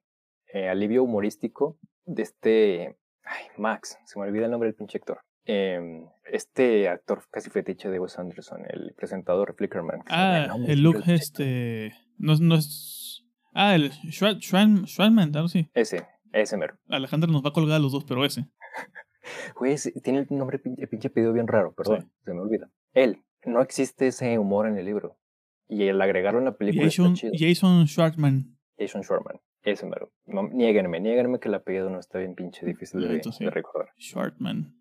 [0.52, 2.98] eh, alivio humorístico de este...
[3.24, 5.20] Ay, Max, se me olvida el nombre del pinche actor.
[5.50, 10.02] Em, este actor casi fetiche de Wes Anderson, el presentador Flickerman.
[10.06, 11.94] Ah, el look este...
[12.18, 13.24] No, no es...
[13.54, 15.70] Ah, el Schwarman, algo así.
[15.72, 16.76] Ese, ese mero.
[16.88, 18.46] Alejandro nos va a colgar a los dos, pero ese.
[19.58, 22.70] Güey, tiene el nombre, el pinche pedido bien raro, perdón, se me olvida.
[22.92, 25.18] Él, no existe ese humor en el libro.
[25.66, 27.32] Y el agregarlo en la película Jason, está chido.
[27.38, 28.56] Jason Schwartzman.
[28.78, 29.40] Jason Schwartzman.
[29.62, 30.12] Ese mero.
[30.24, 33.90] No, niéguenme, niéguenme que el apellido no está bien pinche difícil de, de recordar.
[33.98, 34.77] Schwartzman.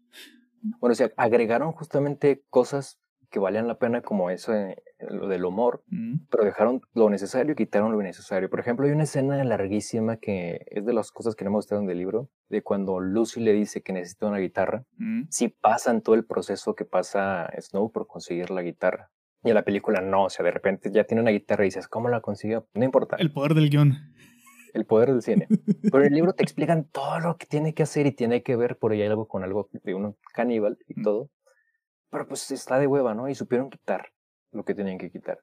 [0.62, 4.54] Bueno, o sea, agregaron justamente cosas que valían la pena como eso,
[5.00, 6.28] lo del humor, mm.
[6.32, 8.50] pero dejaron lo necesario y quitaron lo innecesario.
[8.50, 11.86] Por ejemplo, hay una escena larguísima que es de las cosas que no me gustaron
[11.86, 15.24] del libro, de cuando Lucy le dice que necesita una guitarra, mm.
[15.30, 19.12] si pasan todo el proceso que pasa Snow por conseguir la guitarra.
[19.44, 21.88] Y en la película no, o sea, de repente ya tiene una guitarra y dices,
[21.88, 22.68] ¿cómo la consiguió?
[22.74, 23.18] No importa.
[23.20, 23.94] El poder del guion.
[24.78, 25.48] El poder del cine.
[25.82, 28.56] Pero en el libro te explican todo lo que tiene que hacer y tiene que
[28.56, 31.04] ver por ahí algo con algo de un caníbal y Mm.
[31.04, 31.30] todo.
[32.12, 33.28] Pero pues está de hueva, ¿no?
[33.28, 34.14] Y supieron quitar
[34.52, 35.40] lo que tenían que quitar.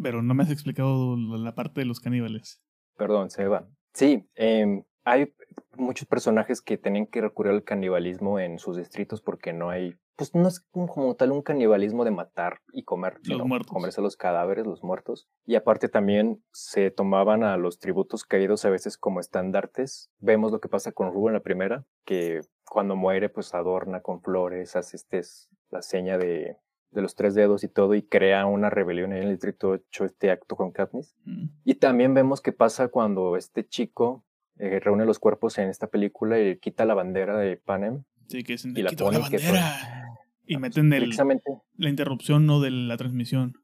[0.00, 2.62] Pero no me has explicado la parte de los caníbales.
[2.96, 3.68] Perdón, se va.
[3.92, 5.34] Sí, eh, hay
[5.76, 10.34] muchos personajes que tienen que recurrir al canibalismo en sus distritos porque no hay, pues
[10.34, 13.72] no es como tal un canibalismo de matar y comer, Los sino muertos.
[13.72, 15.30] comerse los cadáveres, los muertos.
[15.46, 20.10] Y aparte también se tomaban a los tributos caídos a veces como estandartes.
[20.18, 24.76] Vemos lo que pasa con Rubén la primera, que cuando muere pues adorna con flores,
[24.76, 25.22] hace este,
[25.70, 26.58] la seña de,
[26.90, 30.30] de los tres dedos y todo y crea una rebelión en el distrito 8 este
[30.30, 31.16] acto con Katniss.
[31.24, 31.46] Mm.
[31.64, 34.26] Y también vemos qué pasa cuando este chico
[34.58, 38.02] eh, reúne los cuerpos en esta película y quita la bandera de Panem.
[38.28, 40.09] Sí, que dicen, Y la "Quito la bandera.
[40.52, 43.54] Y meten el, Precisamente, la interrupción no de la transmisión.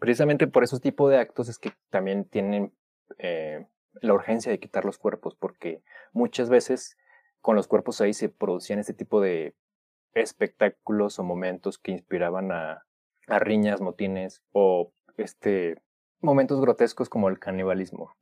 [0.00, 2.72] precisamente por esos tipos de actos es que también tienen
[3.18, 3.66] eh,
[4.00, 6.96] la urgencia de quitar los cuerpos, porque muchas veces
[7.40, 9.54] con los cuerpos ahí se producían este tipo de
[10.14, 12.84] espectáculos o momentos que inspiraban a,
[13.28, 15.76] a riñas, motines o este
[16.20, 18.16] momentos grotescos como el canibalismo.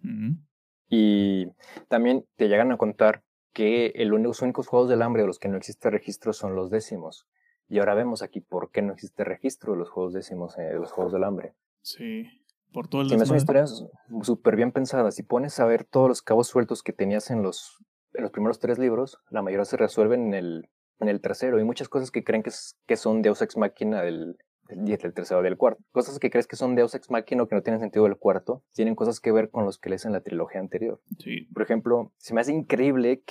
[0.91, 1.47] Y
[1.89, 3.23] también te llegan a contar
[3.55, 6.55] que el único- los únicos juegos del hambre de los que no existe registro son
[6.55, 7.27] los décimos.
[7.69, 10.75] Y ahora vemos aquí por qué no existe registro de los juegos décimos, eh, de
[10.79, 11.55] los juegos del hambre.
[11.83, 12.25] Sí,
[12.73, 13.65] por todo el Se me hace una desmadre.
[13.65, 15.11] historia súper bien pensada.
[15.11, 17.79] Si pones a ver todos los cabos sueltos que tenías en los,
[18.13, 21.59] en los primeros tres libros, la mayoría se resuelven en el, en el tercero.
[21.61, 24.37] Y muchas cosas que creen que, es- que son Deus Ex Machina del,
[24.75, 25.83] del, del tercero del cuarto.
[25.93, 28.63] Cosas que crees que son Deus Ex Machina o que no tienen sentido del cuarto,
[28.73, 31.01] tienen cosas que ver con los que lees en la trilogía anterior.
[31.19, 33.23] Sí, Por ejemplo, se me hace increíble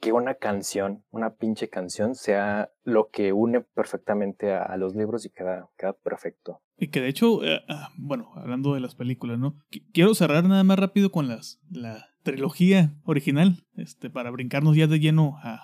[0.00, 5.24] que, una canción, una pinche canción, sea lo que une perfectamente a, a los libros
[5.26, 6.62] y queda, queda perfecto.
[6.78, 9.54] Y que de hecho, eh, ah, bueno, hablando de las películas, ¿no?
[9.70, 14.86] Qu- Quiero cerrar nada más rápido con las la trilogía original, este, para brincarnos ya
[14.86, 15.60] de lleno a,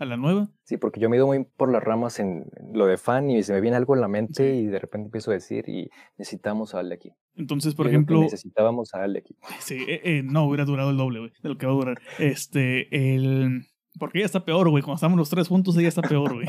[0.00, 0.48] a la nueva.
[0.64, 3.42] Sí, porque yo me he ido muy por las ramas en lo de fan y
[3.42, 6.74] se me viene algo en la mente y de repente empiezo a decir y necesitamos
[6.74, 7.12] a Ale aquí.
[7.36, 9.36] Entonces, por ejemplo, necesitábamos a Ale aquí.
[9.60, 12.00] sí, eh, eh, no hubiera durado el doble, güey, de lo que va a durar.
[12.18, 13.66] Este, el.
[13.98, 14.82] Porque ella está peor, güey.
[14.82, 16.46] Cuando estamos los tres juntos, ella está peor, güey.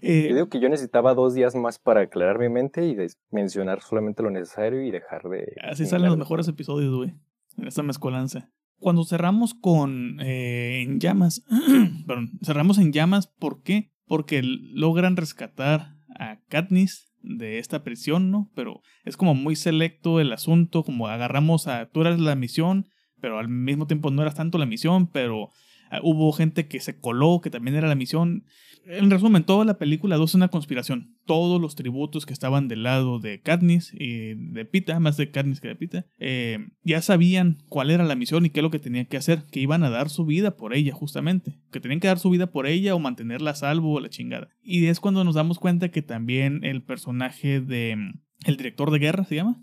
[0.04, 2.96] Eh, Yo digo que yo necesitaba dos días más para aclarar mi mente y
[3.30, 5.54] mencionar solamente lo necesario y dejar de...
[5.62, 7.14] Así salen los mejores episodios, güey.
[7.56, 8.50] En esta mezcolanza.
[8.82, 11.44] Cuando cerramos con eh, En Llamas,
[12.06, 13.92] perdón, cerramos en Llamas, ¿por qué?
[14.08, 18.50] Porque logran rescatar a Katniss de esta prisión, ¿no?
[18.56, 22.88] Pero es como muy selecto el asunto, como agarramos a, tú eras la misión,
[23.20, 25.50] pero al mismo tiempo no eras tanto la misión, pero
[26.02, 28.44] hubo gente que se coló, que también era la misión.
[28.84, 31.16] En resumen, toda la película 2 es una conspiración.
[31.24, 35.60] Todos los tributos que estaban del lado de Katniss y de Pita, más de Katniss
[35.60, 38.80] que de Pita, eh, ya sabían cuál era la misión y qué es lo que
[38.80, 41.58] tenían que hacer, que iban a dar su vida por ella, justamente.
[41.70, 44.48] Que tenían que dar su vida por ella o mantenerla a salvo o la chingada.
[44.62, 47.96] Y es cuando nos damos cuenta que también el personaje de...
[48.44, 49.62] El director de guerra se llama.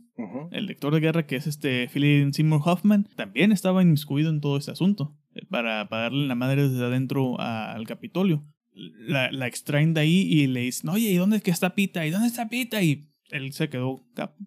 [0.52, 4.58] El director de guerra, que es este Philip Seymour Hoffman, también estaba inmiscuido en todo
[4.58, 5.18] este asunto
[5.50, 8.44] para, para darle la madre desde adentro al Capitolio
[8.80, 12.06] la, la, extraen de ahí y le dicen, oye, ¿y dónde es que está Pita?
[12.06, 12.82] ¿Y dónde está Pita?
[12.82, 14.06] Y él se quedó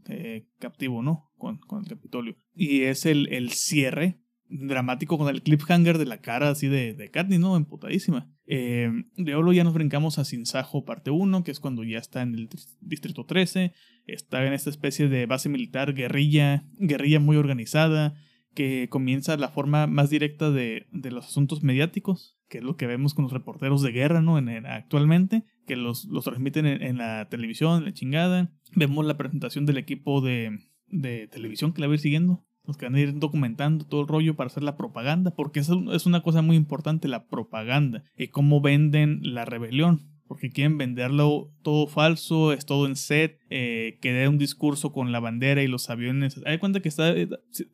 [0.08, 1.30] eh, captivo, ¿no?
[1.36, 2.36] Con, con, el Capitolio.
[2.54, 7.10] Y es el, el cierre dramático con el cliffhanger de la cara así de, de
[7.10, 7.56] Katniss, ¿no?
[7.56, 8.30] Emputadísima.
[8.46, 12.22] Eh, de Olo ya nos brincamos a Sinsajo parte 1, que es cuando ya está
[12.22, 12.48] en el
[12.80, 13.72] Distrito 13.
[14.06, 18.14] Está en esta especie de base militar guerrilla, guerrilla muy organizada,
[18.54, 22.86] que comienza la forma más directa de, de los asuntos mediáticos que es lo que
[22.86, 24.36] vemos con los reporteros de guerra, ¿no?
[24.36, 28.52] En, actualmente, que los, los transmiten en, la televisión, en la chingada.
[28.74, 32.76] Vemos la presentación del equipo de, de televisión que la va a ir siguiendo, los
[32.76, 36.22] que van a ir documentando todo el rollo para hacer la propaganda, porque es una
[36.22, 42.54] cosa muy importante, la propaganda, y cómo venden la rebelión porque quieren venderlo todo falso,
[42.54, 46.40] es todo en set, eh, que dé un discurso con la bandera y los aviones.
[46.46, 47.12] Hay cuenta que está,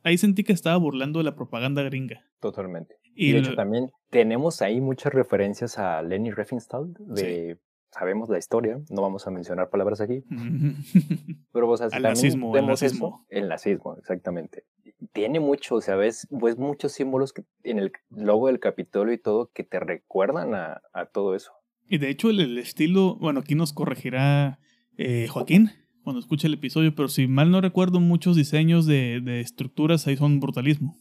[0.03, 2.25] ahí sentí que estaba burlando de la propaganda gringa.
[2.41, 2.97] Totalmente.
[3.15, 7.61] Y, de hecho también tenemos ahí muchas referencias a Lenny Riefenstahl de
[7.93, 10.25] sabemos la historia, no vamos a mencionar palabras aquí.
[11.53, 13.25] pero vos el nazismo, el nazismo.
[13.29, 14.65] el nazismo, exactamente.
[15.13, 19.19] Tiene mucho, o sea, ves, ves muchos símbolos que, en el logo del Capitolio y
[19.19, 21.53] todo que te recuerdan a, a todo eso.
[21.89, 24.59] Y de hecho el, estilo, bueno, aquí nos corregirá
[24.97, 25.71] eh, Joaquín
[26.03, 30.17] cuando escuche el episodio, pero si mal no recuerdo, muchos diseños de, de estructuras ahí
[30.17, 30.97] son brutalismo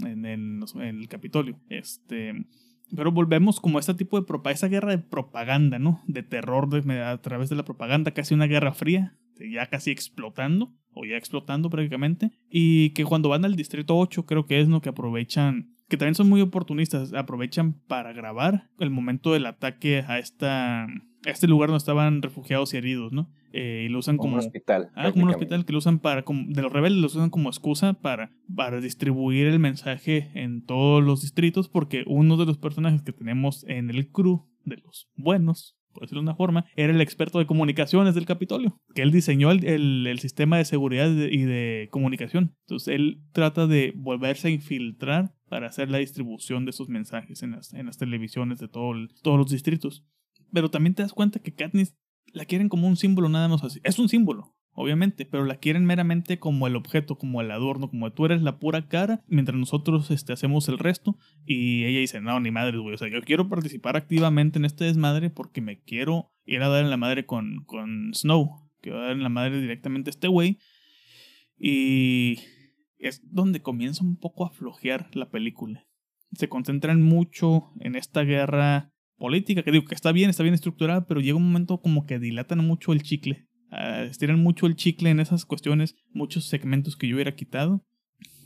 [0.00, 1.60] en, en, el Capitolio.
[1.68, 2.32] Este,
[2.94, 6.02] pero volvemos como a este tipo de propaganda, esa guerra de propaganda, ¿no?
[6.06, 11.04] De terror a través de la propaganda, casi una guerra fría, ya casi explotando, o
[11.04, 12.30] ya explotando prácticamente.
[12.48, 16.14] Y que cuando van al Distrito 8, creo que es lo que aprovechan que también
[16.14, 20.86] son muy oportunistas, aprovechan para grabar el momento del ataque a esta
[21.26, 23.28] a este lugar donde estaban refugiados y heridos, ¿no?
[23.52, 24.90] Eh, y lo usan como, como, un hospital.
[24.94, 27.48] Ah, como un hospital que lo usan para, como, de los rebeldes lo usan como
[27.48, 33.02] excusa para, para distribuir el mensaje en todos los distritos, porque uno de los personajes
[33.02, 37.00] que tenemos en el crew de los buenos por decirlo de una forma, era el
[37.00, 39.64] experto de comunicaciones del Capitolio, que él diseñó el,
[40.06, 42.54] el, sistema de seguridad y de comunicación.
[42.66, 47.52] Entonces él trata de volverse a infiltrar para hacer la distribución de esos mensajes en
[47.52, 50.04] las, en las televisiones de todo todos los distritos.
[50.52, 51.94] Pero también te das cuenta que Katniss
[52.32, 53.80] la quieren como un símbolo nada más así.
[53.82, 58.12] Es un símbolo, obviamente, pero la quieren meramente como el objeto, como el adorno, como
[58.12, 61.16] tú eres la pura cara, mientras nosotros este, hacemos el resto.
[61.44, 64.84] Y ella dice, no, ni madre, güey, o sea, yo quiero participar activamente en este
[64.84, 69.12] desmadre porque me quiero ir a dar en la madre con, con Snow, quiero dar
[69.12, 70.58] en la madre directamente a este güey.
[71.58, 72.38] Y
[72.98, 75.86] es donde comienza un poco a flojear la película.
[76.32, 81.06] Se concentran mucho en esta guerra política, que digo que está bien, está bien estructurada,
[81.06, 85.10] pero llega un momento como que dilatan mucho el chicle Ah, estiran mucho el chicle
[85.10, 87.84] en esas cuestiones, muchos segmentos que yo hubiera quitado.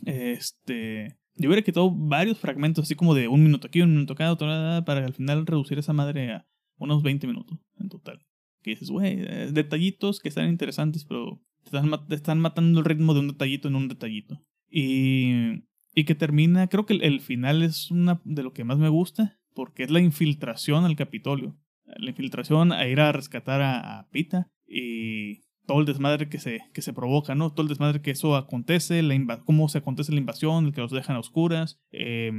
[0.05, 4.35] Este, yo hubiera quitado varios fragmentos, así como de un minuto aquí, un minuto acá,
[4.85, 6.47] para al final reducir esa madre a
[6.79, 8.27] unos 20 minutos en total.
[8.63, 13.21] Que dices, güey, eh, detallitos que están interesantes, pero están, están, matando el ritmo de
[13.21, 14.41] un detallito en un detallito.
[14.69, 18.89] Y, y que termina, creo que el, final es una de lo que más me
[18.89, 21.57] gusta, porque es la infiltración al Capitolio.
[21.85, 26.83] La infiltración a ir a rescatar a Pita y todo el desmadre que se, que
[26.83, 27.53] se provoca, ¿no?
[27.53, 30.91] Todo el desmadre que eso acontece, la cómo se acontece la invasión, el que los
[30.91, 32.33] dejan a oscuras, eh,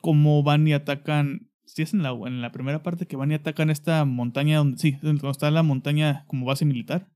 [0.00, 3.34] cómo van y atacan, si es en la, en la primera parte que van y
[3.34, 7.08] atacan esta montaña, donde, sí, donde está la montaña como base militar.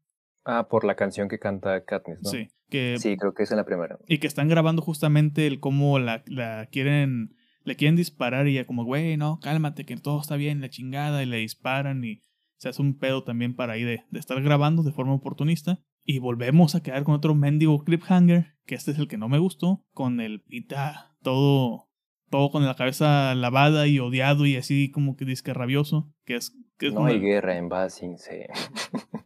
[0.49, 2.30] Ah, por la canción que canta Katniss, ¿no?
[2.30, 3.99] Sí, que, sí, creo que es en la primera.
[4.07, 7.34] Y que están grabando justamente el cómo la, la quieren,
[7.64, 11.24] le quieren disparar y ya como, güey, no, cálmate, que todo está bien, la chingada,
[11.24, 12.22] y le disparan y
[12.59, 15.80] se hace un pedo también para ahí de, estar grabando de forma oportunista.
[16.05, 19.38] Y volvemos a quedar con otro mendigo cliffhanger, que este es el que no me
[19.38, 21.90] gustó, con el pita todo,
[22.30, 26.57] todo con la cabeza lavada y odiado y así como que disque rabioso, que es...
[26.78, 28.42] Que no hay guerra en Basing, sí.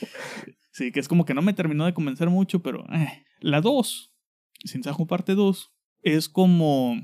[0.72, 3.24] sí, que es como que no me terminó de convencer mucho, pero eh.
[3.40, 4.14] la 2,
[4.64, 5.72] Sin Sajo parte 2,
[6.02, 7.00] es como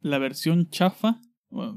[0.00, 1.20] la versión chafa,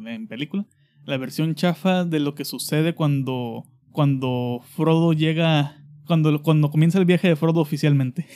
[0.06, 0.68] en película,
[1.04, 7.06] la versión chafa de lo que sucede cuando, cuando Frodo llega, cuando, cuando comienza el
[7.06, 8.28] viaje de Frodo oficialmente.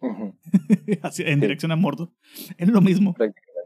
[1.18, 2.12] en dirección a Mordor.
[2.58, 3.14] Es lo mismo.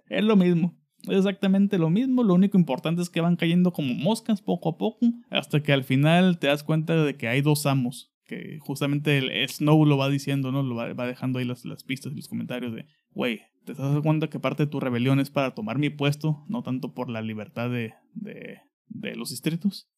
[0.09, 0.79] Es lo mismo.
[1.11, 4.79] Es exactamente lo mismo, lo único importante es que van cayendo como moscas poco a
[4.79, 9.19] poco, hasta que al final te das cuenta de que hay dos amos, que justamente
[9.19, 10.63] el, Snow lo va diciendo, ¿no?
[10.63, 14.41] Lo va, dejando ahí las, pistas y los comentarios de, güey, te das cuenta que
[14.41, 17.95] parte de tu rebelión es para tomar mi puesto, no tanto por la libertad de,
[18.15, 19.89] de, de los distritos.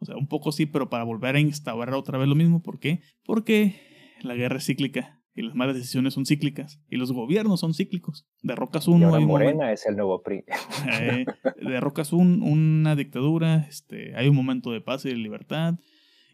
[0.00, 2.62] O sea, un poco sí, pero para volver a instaurar otra vez lo mismo.
[2.62, 3.02] ¿Por qué?
[3.22, 3.76] Porque
[4.22, 8.26] la guerra es cíclica y las malas decisiones son cíclicas y los gobiernos son cíclicos.
[8.42, 9.18] Derrocas uno.
[9.18, 10.44] Y Morena es el nuevo PRI.
[11.00, 11.24] Eh,
[11.62, 15.74] derrocas un, una dictadura, este, hay un momento de paz y de libertad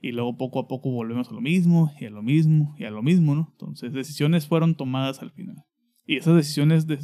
[0.02, 2.90] y luego poco a poco volvemos a lo mismo y a lo mismo y a
[2.90, 3.48] lo mismo, ¿no?
[3.52, 5.64] Entonces decisiones fueron tomadas al final.
[6.04, 6.96] Y esas decisiones de,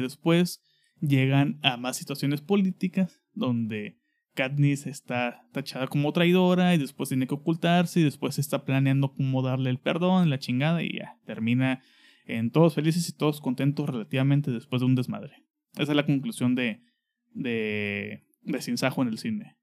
[0.00, 0.62] después
[1.00, 3.99] llegan a más situaciones políticas donde
[4.34, 9.42] Katniss está tachada como traidora y después tiene que ocultarse y después está planeando cómo
[9.42, 11.82] darle el perdón, la chingada y ya termina
[12.26, 15.32] en todos felices y todos contentos relativamente después de un desmadre.
[15.74, 16.82] Esa es la conclusión de,
[17.32, 19.56] de, de Sinsajo en el cine.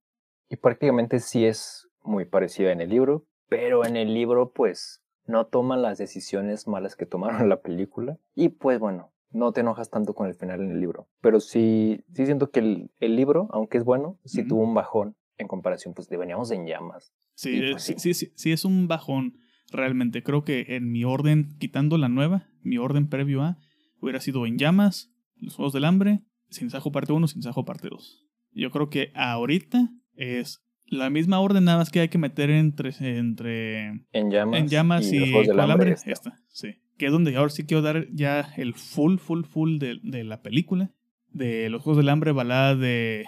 [0.49, 5.47] Y prácticamente sí es muy parecida en el libro, pero en el libro pues no
[5.47, 10.13] toman las decisiones malas que tomaron la película y pues bueno, no te enojas tanto
[10.13, 11.07] con el final en el libro.
[11.21, 15.15] Pero sí, sí siento que el, el libro, aunque es bueno, sí tuvo un bajón
[15.37, 17.13] en comparación, pues de veníamos en llamas.
[17.35, 17.95] Sí, pues, sí.
[17.97, 19.37] sí, sí, sí, es un bajón
[19.71, 20.23] realmente.
[20.23, 23.57] Creo que en mi orden, quitando la nueva, mi orden previo a,
[24.01, 27.89] hubiera sido en llamas, los Juegos del Hambre, Sin Sajo parte 1, Sin Sajo parte
[27.89, 28.25] 2.
[28.53, 32.89] Yo creo que ahorita es la misma orden, nada más que hay que meter entre.
[32.99, 34.59] entre en llamas.
[34.59, 35.95] En llamas y, y del hambre.
[36.05, 39.99] Esta, sí que es donde ahora sí quiero dar ya el full, full, full de,
[40.03, 40.91] de la película,
[41.31, 43.25] de los Juegos del Hambre, balada de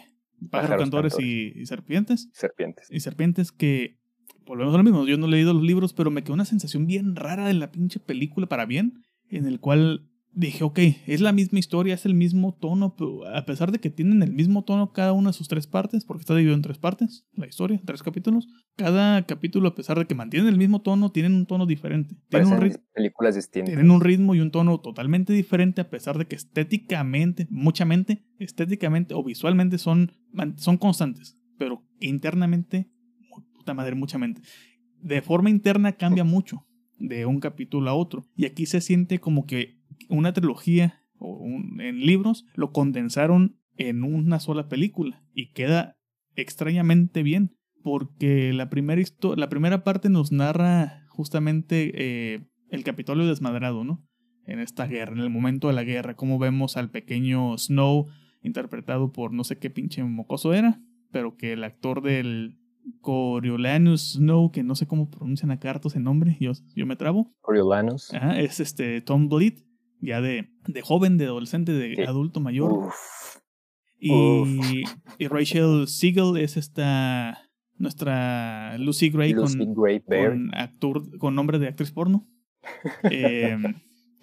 [0.49, 2.29] pájaros, cantores, Y, serpientes.
[2.33, 2.87] Serpientes.
[2.89, 3.99] Y serpientes que,
[4.45, 6.87] volvemos a lo mismo, yo no he leído los libros, pero me quedó una sensación
[6.87, 11.31] bien rara de la pinche película para bien, en el cual dije, ok, es la
[11.31, 14.91] misma historia, es el mismo tono, pero a pesar de que tienen el mismo tono
[14.91, 18.03] cada una de sus tres partes, porque está dividido en tres partes, la historia, tres
[18.03, 22.15] capítulos, cada capítulo, a pesar de que mantienen el mismo tono, tienen un tono diferente.
[22.29, 23.69] Tienen un películas distintas.
[23.69, 29.13] Tienen un ritmo y un tono totalmente diferente, a pesar de que estéticamente, muchamente, estéticamente
[29.13, 30.13] o visualmente son,
[30.57, 32.91] son constantes, pero internamente,
[33.53, 34.41] puta madre, muchamente.
[35.01, 36.65] De forma interna cambia mucho
[36.99, 38.25] de un capítulo a otro.
[38.35, 41.45] Y aquí se siente como que una trilogía o
[41.79, 45.97] en libros lo condensaron en una sola película y queda
[46.35, 49.01] extrañamente bien porque la primera,
[49.35, 54.05] la primera parte nos narra justamente eh, el Capitolio desmadrado, ¿no?
[54.45, 58.07] En esta guerra, en el momento de la guerra, cómo vemos al pequeño Snow
[58.41, 60.81] interpretado por no sé qué pinche mocoso era,
[61.11, 62.57] pero que el actor del
[63.01, 67.31] Coriolanus Snow, que no sé cómo pronuncian a cartos el nombre, yo, yo me trabo.
[67.41, 68.11] Coriolanus.
[68.37, 69.59] es este Tom Bleed,
[70.01, 72.91] ya de, de joven, de adolescente, de adulto mayor.
[73.99, 74.11] Y,
[75.17, 81.91] y, Rachel Siegel es esta nuestra Lucy Gray, con, con, actor, con nombre de actriz
[81.91, 82.27] porno.
[83.03, 83.75] Em,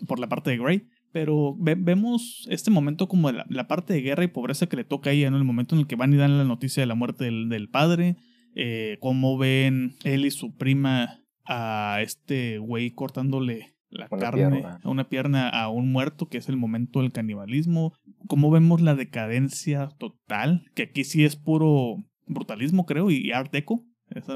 [0.06, 0.88] por la parte de Gray.
[1.12, 5.12] Pero vemos este momento como la, parte de guerra y pobreza que le toca a
[5.14, 7.24] ella, en el momento en el que van y dan la noticia de la muerte
[7.24, 8.16] del, del padre.
[8.54, 15.08] Eh, cómo ven él y su prima a este güey cortándole la carne, a una
[15.08, 17.94] pierna a un muerto, que es el momento del canibalismo.
[18.26, 23.84] Cómo vemos la decadencia total, que aquí sí es puro brutalismo, creo, y art deco,
[24.10, 24.34] esa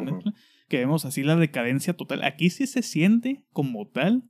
[0.68, 2.22] que vemos así la decadencia total.
[2.22, 4.22] Aquí sí se siente como tal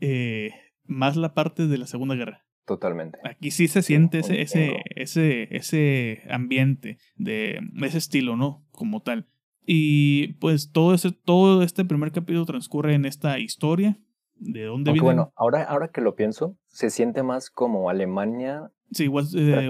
[0.00, 0.50] eh,
[0.84, 2.46] más la parte de la Segunda Guerra.
[2.66, 3.18] Totalmente.
[3.22, 8.66] Aquí sí se siente ese, ese, ese, ese ambiente de ese estilo, ¿no?
[8.70, 9.28] Como tal.
[9.66, 13.98] Y pues todo ese, todo este primer capítulo transcurre en esta historia
[14.36, 15.04] de dónde viene.
[15.04, 18.70] Bueno, ahora, ahora que lo pienso, se siente más como Alemania.
[18.90, 19.68] Sí, West, eh,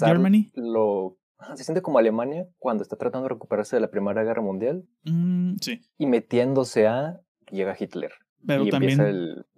[0.00, 0.50] Germany.
[0.54, 1.18] Lo,
[1.54, 4.84] se siente como Alemania cuando está tratando de recuperarse de la Primera Guerra Mundial.
[5.04, 5.80] Mm, sí.
[5.98, 7.20] Y metiéndose a.
[7.50, 8.10] Llega Hitler.
[8.44, 8.98] Pero también,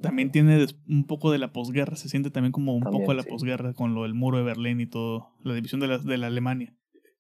[0.01, 3.23] también tiene un poco de la posguerra, se siente también como un poco de la
[3.23, 6.29] posguerra con lo del muro de Berlín y todo, la división de la, de la
[6.29, 6.75] Alemania.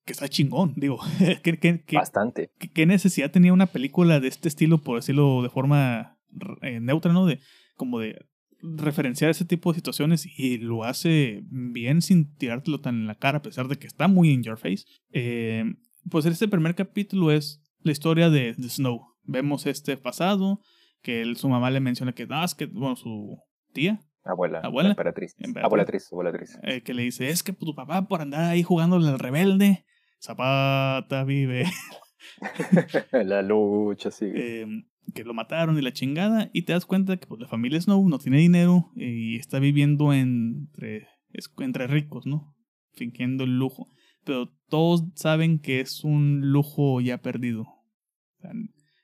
[0.04, 0.98] Que está chingón, digo.
[1.92, 2.50] Bastante.
[2.58, 6.17] ¿Qué necesidad tenía una película de este estilo, por decirlo de forma
[6.62, 7.26] eh, neutra, ¿no?
[7.26, 7.40] De,
[7.76, 8.26] como de
[8.60, 13.38] referenciar ese tipo de situaciones y lo hace bien sin tirártelo tan en la cara,
[13.38, 14.84] a pesar de que está muy in your face.
[15.12, 15.64] Eh,
[16.10, 19.14] pues este primer capítulo es la historia de, Snow.
[19.24, 20.60] Vemos este pasado,
[21.02, 23.38] que su mamá le menciona que, ah, que, bueno, su
[23.72, 24.00] tía.
[24.24, 25.34] Abuela, abuela, emperatriz.
[25.62, 26.58] Abuelatriz, abuelatriz.
[26.62, 29.84] Eh, que le dice, es que tu papá por andar ahí jugando al rebelde,
[30.20, 31.64] Zapata vive.
[33.12, 34.62] la lucha sigue.
[34.62, 34.66] Eh,
[35.14, 38.08] que lo mataron y la chingada, y te das cuenta que pues, la familia Snow
[38.08, 41.08] no tiene dinero y está viviendo entre,
[41.58, 42.54] entre ricos, ¿no?
[42.98, 43.88] fingiendo el lujo.
[44.24, 47.66] Pero todos saben que es un lujo ya perdido.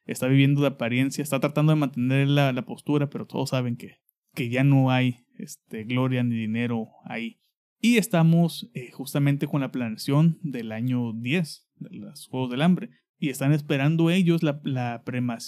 [0.04, 3.96] está viviendo de apariencia, está tratando de mantener la, la postura, pero todos saben que,
[4.34, 7.40] que ya no hay este, gloria ni dinero ahí.
[7.80, 12.90] Y estamos eh, justamente con la planeación del año 10 de los Juegos del Hambre.
[13.18, 15.02] Y están esperando ellos la, la,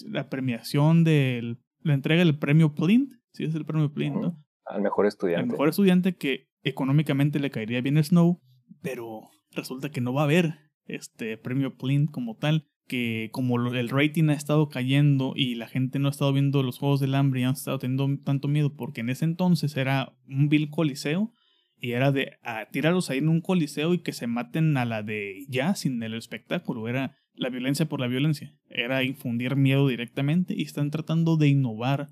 [0.07, 3.13] la premiación de la entrega del premio Plint.
[3.33, 4.43] Sí, es el premio Plint, ¿no?
[4.65, 5.43] Al mejor estudiante.
[5.43, 8.41] Al mejor estudiante que económicamente le caería bien a Snow,
[8.83, 10.55] pero resulta que no va a haber
[10.85, 15.99] este premio Plint como tal que como el rating ha estado cayendo y la gente
[15.99, 19.01] no ha estado viendo los Juegos del Hambre y han estado teniendo tanto miedo porque
[19.01, 21.33] en ese entonces era un vil coliseo
[21.79, 25.03] y era de a, tirarlos ahí en un coliseo y que se maten a la
[25.03, 30.55] de ya sin el espectáculo, era la violencia por la violencia, era infundir miedo directamente
[30.57, 32.09] y están tratando de innovar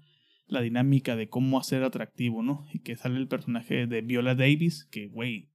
[0.47, 2.67] la dinámica de cómo hacer atractivo, ¿no?
[2.73, 5.51] Y que sale el personaje de Viola Davis, que güey.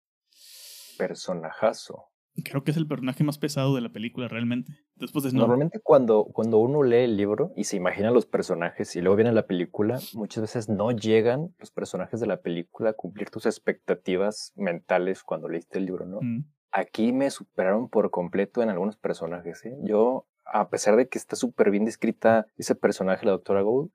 [0.98, 2.10] Personajazo
[2.44, 4.80] creo que es el personaje más pesado de la película realmente.
[5.00, 9.02] Después de Normalmente cuando, cuando uno lee el libro y se imagina los personajes y
[9.02, 13.30] luego viene la película, muchas veces no llegan los personajes de la película a cumplir
[13.30, 16.20] tus expectativas mentales cuando leíste el libro, ¿no?
[16.22, 16.46] Mm.
[16.72, 19.66] Aquí me superaron por completo en algunos personajes.
[19.66, 19.76] ¿eh?
[19.84, 23.92] Yo, a pesar de que está súper bien descrita ese personaje, la doctora Gould,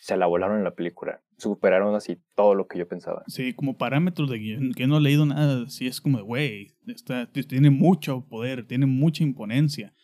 [0.00, 1.22] se la volaron en la película.
[1.36, 3.22] Superaron así todo lo que yo pensaba.
[3.28, 6.74] Sí, como parámetros de guion, que no he leído nada, sí es como, güey,
[7.48, 9.94] tiene mucho poder, tiene mucha imponencia.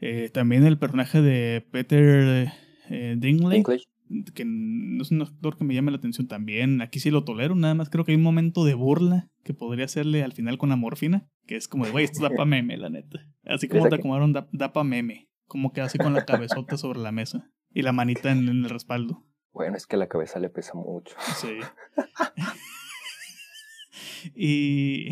[0.00, 2.52] Eh, también el personaje de Peter
[2.90, 3.84] eh, Dinklage,
[4.34, 6.80] que no es un actor que me llame la atención también.
[6.80, 9.86] Aquí sí lo tolero, nada más creo que hay un momento de burla que podría
[9.86, 12.90] hacerle al final con la morfina, que es como, güey, esto da pa' meme, la
[12.90, 13.26] neta.
[13.44, 15.28] Así como te acomodaron, da, da pa' meme.
[15.46, 19.24] Como que así con la cabezota sobre la mesa y la manita en, el respaldo.
[19.52, 21.14] Bueno, es que la cabeza le pesa mucho.
[21.36, 21.58] Sí.
[24.34, 25.10] y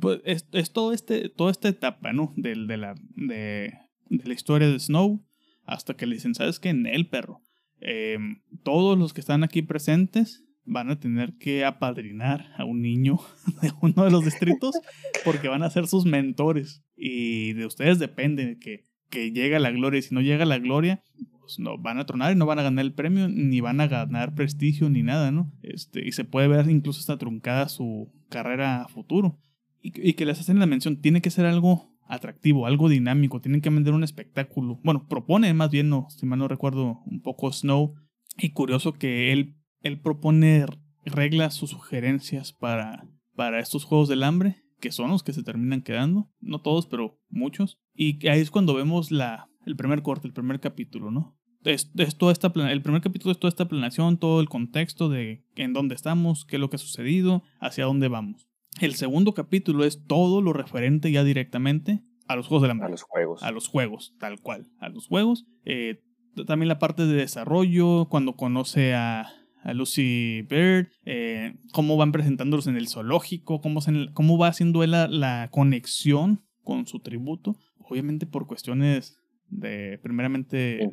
[0.00, 2.32] pues es, todo este, toda esta etapa, ¿no?
[2.36, 3.74] De, de, la, de,
[4.08, 5.24] la historia de Snow
[5.64, 6.70] hasta que le dicen, ¿sabes qué?
[6.70, 7.42] En el perro.
[7.80, 13.18] Em, todos los que están aquí presentes van a tener que apadrinar a un niño
[13.62, 14.78] de uno de los distritos
[15.24, 16.82] porque van a ser sus mentores.
[16.96, 21.02] Y de ustedes depende que que llega la gloria y si no llega la gloria,
[21.40, 23.88] pues no van a tronar y no van a ganar el premio, ni van a
[23.88, 25.52] ganar prestigio ni nada, ¿no?
[25.62, 29.38] Este, y se puede ver incluso hasta truncada su carrera a futuro.
[29.82, 33.70] Y, que les hacen la mención, tiene que ser algo atractivo, algo dinámico, tienen que
[33.70, 34.80] vender un espectáculo.
[34.82, 37.94] Bueno, propone más bien, no, si mal no recuerdo, un poco Snow.
[38.36, 40.66] Y curioso que él, él propone
[41.04, 45.82] reglas o sugerencias para, para estos Juegos del Hambre que son los que se terminan
[45.82, 47.78] quedando, no todos, pero muchos.
[47.94, 51.36] Y ahí es cuando vemos la, el primer corte, el primer capítulo, ¿no?
[51.62, 55.74] Es, toda esta el primer capítulo es toda esta planeación, todo el contexto de en
[55.74, 58.48] dónde estamos, qué es lo que ha sucedido, hacia dónde vamos.
[58.80, 62.88] El segundo capítulo es todo lo referente ya directamente a los juegos de la A
[62.88, 63.42] los juegos.
[63.42, 64.68] A los juegos, tal cual.
[64.78, 65.46] A los juegos.
[65.64, 66.02] Eh,
[66.46, 69.26] también la parte de desarrollo, cuando conoce a,
[69.62, 73.80] a Lucy Bird, eh, cómo van presentándolos en el zoológico, cómo,
[74.14, 79.18] cómo va haciendo él la, conexión con su tributo, obviamente por cuestiones
[79.48, 80.88] de, primeramente,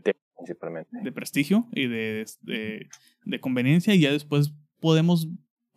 [1.04, 5.28] de prestigio y de, de, conveniencia, y ya después podemos,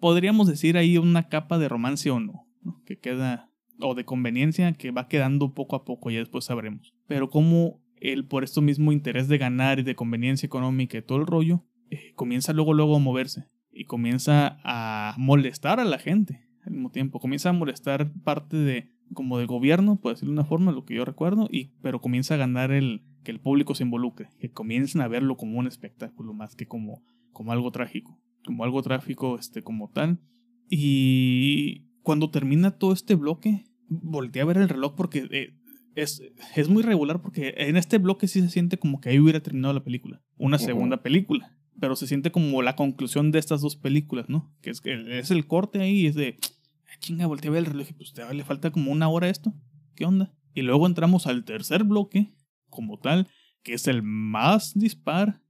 [0.01, 2.47] podríamos decir ahí una capa de romance o no,
[2.85, 6.95] que queda, o de conveniencia que va quedando poco a poco, ya después sabremos.
[7.07, 11.19] Pero como él, por esto mismo interés de ganar y de conveniencia económica y todo
[11.19, 16.49] el rollo, eh, comienza luego, luego a moverse y comienza a molestar a la gente
[16.65, 17.21] al mismo tiempo.
[17.21, 20.95] Comienza a molestar parte de, como del gobierno, por decirlo de una forma, lo que
[20.95, 25.03] yo recuerdo, y, pero comienza a ganar el que el público se involucre, que comiencen
[25.03, 29.63] a verlo como un espectáculo más que como, como algo trágico, como algo trágico este,
[29.63, 30.21] como tal.
[30.69, 35.57] Y cuando termina todo este bloque, volteé a ver el reloj porque eh,
[35.95, 36.23] es,
[36.55, 39.75] es muy regular porque en este bloque sí se siente como que ahí hubiera terminado
[39.75, 44.29] la película, una segunda película pero se siente como la conclusión de estas dos películas,
[44.29, 44.55] ¿no?
[44.61, 46.39] Que es, es el corte ahí, es de,
[46.87, 49.27] ah, chinga, volteé a ver el reloj y pues te le falta como una hora
[49.27, 49.55] a esto,
[49.97, 50.33] ¿qué onda?
[50.55, 52.35] Y luego entramos al tercer bloque,
[52.69, 53.29] como tal,
[53.63, 55.43] que es el más dispar,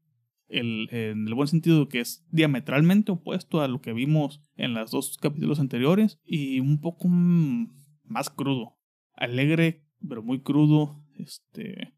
[0.51, 4.91] el, en el buen sentido que es diametralmente opuesto a lo que vimos en los
[4.91, 8.77] dos capítulos anteriores y un poco más crudo,
[9.15, 11.95] alegre, pero muy crudo, este,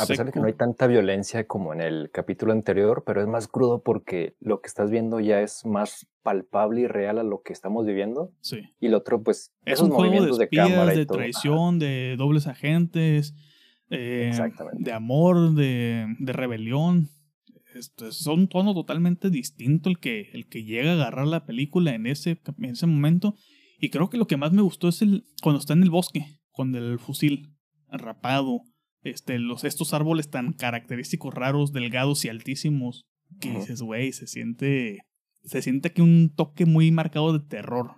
[0.00, 3.28] a pesar de que no hay tanta violencia como en el capítulo anterior, pero es
[3.28, 7.42] más crudo porque lo que estás viendo ya es más palpable y real a lo
[7.42, 8.32] que estamos viviendo.
[8.40, 8.62] Sí.
[8.80, 13.34] Y el otro, pues, es esos un movimientos de, espías, de, traición, de dobles agentes,
[13.90, 14.32] eh,
[14.72, 17.08] de amor, de, de rebelión.
[17.80, 21.94] Esto es un tono totalmente distinto el que, el que llega a agarrar la película
[21.94, 23.34] en ese, en ese momento
[23.78, 26.26] Y creo que lo que más me gustó es el cuando está en el bosque,
[26.50, 27.56] con el fusil
[27.88, 28.60] rapado,
[29.02, 33.06] este, los, estos árboles tan característicos, raros, delgados y altísimos,
[33.40, 34.98] que dices, güey, se siente,
[35.44, 37.94] se siente aquí un toque muy marcado de terror,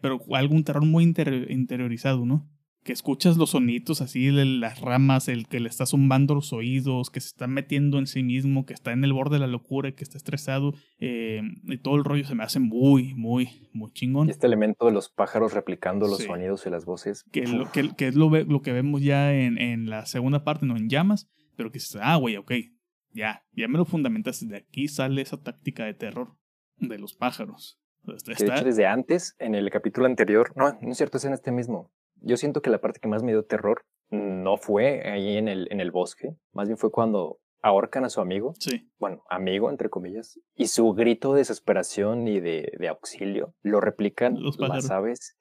[0.00, 2.48] pero algún terror muy interiorizado, ¿no?
[2.88, 7.20] Que escuchas los sonidos así las ramas, el que le está zumbando los oídos, que
[7.20, 10.02] se está metiendo en sí mismo, que está en el borde de la locura, que
[10.02, 14.28] está estresado, eh, y todo el rollo se me hace muy, muy, muy chingón.
[14.28, 17.24] Y este elemento de los pájaros replicando los sonidos y las voces.
[17.30, 20.74] Que, lo, que, es lo, lo, que vemos ya en, en, la segunda parte, no
[20.78, 22.52] en llamas, pero que dices, ah, güey, ok,
[23.12, 26.38] ya, ya me lo fundamentas, de aquí sale esa táctica de terror
[26.78, 27.78] de los pájaros.
[28.02, 31.52] de hecho, desde antes, en el capítulo anterior, no, no es cierto, es en este
[31.52, 35.48] mismo yo siento que la parte que más me dio terror no fue ahí en
[35.48, 38.54] el, en el bosque, más bien fue cuando ahorcan a su amigo.
[38.58, 38.90] Sí.
[38.98, 40.40] Bueno, amigo, entre comillas.
[40.54, 45.36] Y su grito de desesperación y de, de auxilio lo replican Los las aves.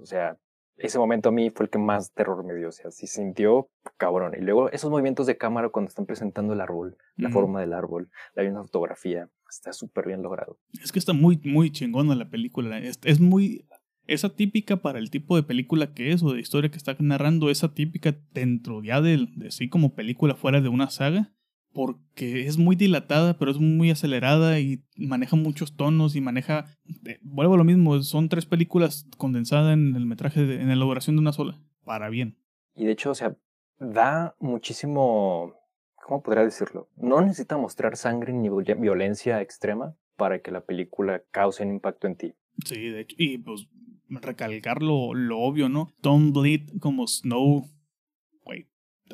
[0.00, 0.38] O sea,
[0.76, 2.68] ese momento a mí fue el que más terror me dio.
[2.68, 4.32] O sea, sí sintió cabrón.
[4.36, 8.10] Y luego esos movimientos de cámara cuando están presentando el árbol, la forma del árbol,
[8.34, 10.58] la misma fotografía, está súper bien logrado.
[10.82, 12.78] Es que está muy, muy chingona la película.
[12.78, 13.64] es muy
[14.06, 17.50] esa típica para el tipo de película que es o de historia que está narrando,
[17.50, 21.32] esa típica dentro ya de, de sí como película fuera de una saga,
[21.74, 26.66] porque es muy dilatada, pero es muy acelerada y maneja muchos tonos y maneja,
[27.04, 31.16] eh, vuelvo a lo mismo, son tres películas condensadas en el metraje, en la elaboración
[31.16, 32.38] de una sola, para bien.
[32.76, 33.36] Y de hecho, o sea,
[33.78, 35.54] da muchísimo,
[35.96, 36.88] ¿cómo podría decirlo?
[36.96, 42.16] No necesita mostrar sangre ni violencia extrema para que la película cause un impacto en
[42.16, 42.34] ti.
[42.64, 43.68] Sí, de hecho, y pues
[44.08, 45.92] recalcar lo, obvio, ¿no?
[46.00, 47.64] Tom Bleed como Snow.
[48.44, 48.68] Güey,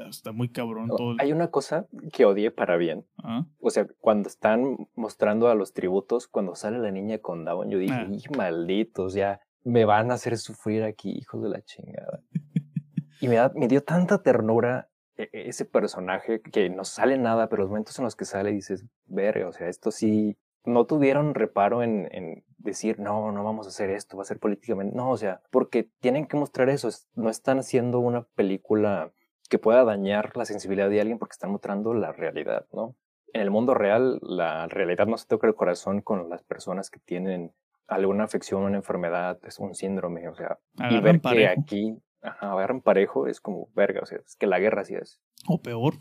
[0.09, 1.17] está muy cabrón todo.
[1.19, 3.07] Hay una cosa que odié para bien.
[3.23, 3.47] ¿Ah?
[3.61, 7.79] O sea, cuando están mostrando a los tributos, cuando sale la niña con Down, yo
[7.79, 8.09] dije, ah.
[8.37, 12.23] malditos, ya me van a hacer sufrir aquí, hijos de la chingada.
[13.21, 17.49] y me, da, me dio tanta ternura e, e, ese personaje que no sale nada,
[17.49, 21.35] pero los momentos en los que sale dices, verga, o sea, esto sí no tuvieron
[21.35, 24.97] reparo en, en, decir, no, no vamos a hacer esto, va a ser políticamente.
[24.97, 26.89] No, o sea, porque tienen que mostrar eso.
[27.15, 29.13] No están haciendo una película
[29.49, 32.97] que pueda dañar la sensibilidad de alguien porque están mostrando la realidad, ¿no?
[33.33, 37.01] En el mundo real, la realidad no se toca el corazón con las personas que
[37.01, 37.53] tienen
[37.87, 40.59] alguna afección, una enfermedad, es un síndrome, o sea,
[40.89, 44.59] y ver que aquí ajá, agarran parejo es como verga, o sea, es que la
[44.59, 45.21] guerra sí es.
[45.49, 45.95] O peor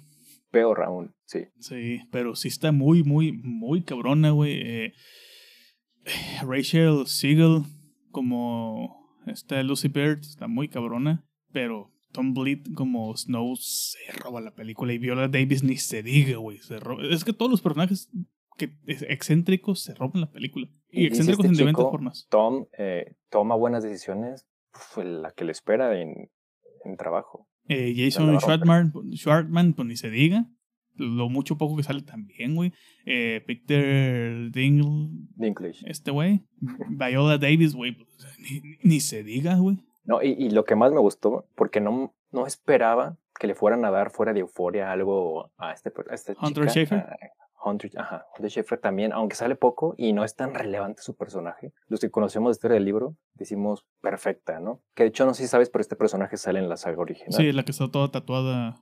[0.52, 1.48] peor aún, sí.
[1.60, 4.62] Sí, pero sí está muy, muy, muy cabrona, güey.
[4.62, 4.94] Eh,
[6.42, 7.64] Rachel Siegel,
[8.12, 14.56] como está Lucy Bird, está muy cabrona, pero Tom Bleed como Snow se roba la
[14.56, 16.60] película y Viola Davis ni se diga, güey.
[17.12, 18.10] Es que todos los personajes
[18.58, 20.68] que excéntricos se roban la película.
[20.90, 22.28] Y, excéntricos en diferentes formas.
[22.30, 26.32] Tom eh, toma buenas decisiones, fue la que le espera en,
[26.84, 27.48] en trabajo.
[27.70, 30.46] Eh, Jason Schwartzman, pues ni se diga.
[30.96, 32.74] Lo mucho poco que sale también, güey.
[33.06, 35.90] Eh, Peter Dingle, Dinklage.
[35.90, 36.42] Este güey.
[36.90, 37.94] Viola Davis, güey.
[37.94, 38.08] Pues,
[38.84, 39.78] ni, se diga, güey.
[40.04, 43.92] No, y, lo que más me gustó, porque no, no esperaba que le fueran a
[43.92, 47.06] dar fuera de euforia algo a este, a este Hunter Schaefer.
[47.64, 51.74] Hunter, ajá, Hunter Schaefer también, aunque sale poco y no es tan relevante su personaje.
[51.88, 54.82] Los que conocemos la historia del libro decimos perfecta, ¿no?
[54.96, 57.34] Que de hecho no sé si sabes, pero este personaje sale en la saga original.
[57.34, 58.82] Sí, la que está toda tatuada.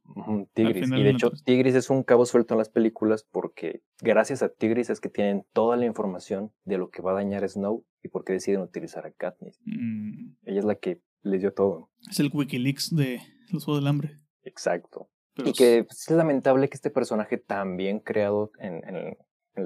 [0.54, 0.90] Tigris.
[0.90, 4.90] Y de hecho, Tigris es un cabo suelto en las películas porque gracias a Tigris
[4.90, 8.10] es que tienen toda la información de lo que va a dañar a Snow y
[8.10, 9.60] por qué deciden utilizar a Katniss.
[9.66, 10.36] Mm.
[10.46, 11.90] Ella es la que les dio todo.
[12.10, 13.22] Es el Wikileaks de
[13.52, 14.18] los Juegos del Hambre.
[14.44, 15.10] Exacto
[15.46, 19.18] y que pues, es lamentable que este personaje tan bien creado en, en,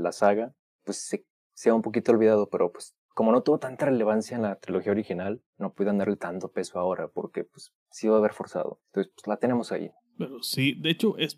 [0.04, 0.54] la saga,
[0.84, 4.56] pues se, sea un poquito olvidado, pero pues como no tuvo tanta relevancia en la
[4.56, 8.80] trilogía original, no pude darle tanto peso ahora, porque pues sí va a haber forzado.
[8.88, 9.92] Entonces, pues la tenemos ahí.
[10.18, 11.38] Pero sí, de hecho, es,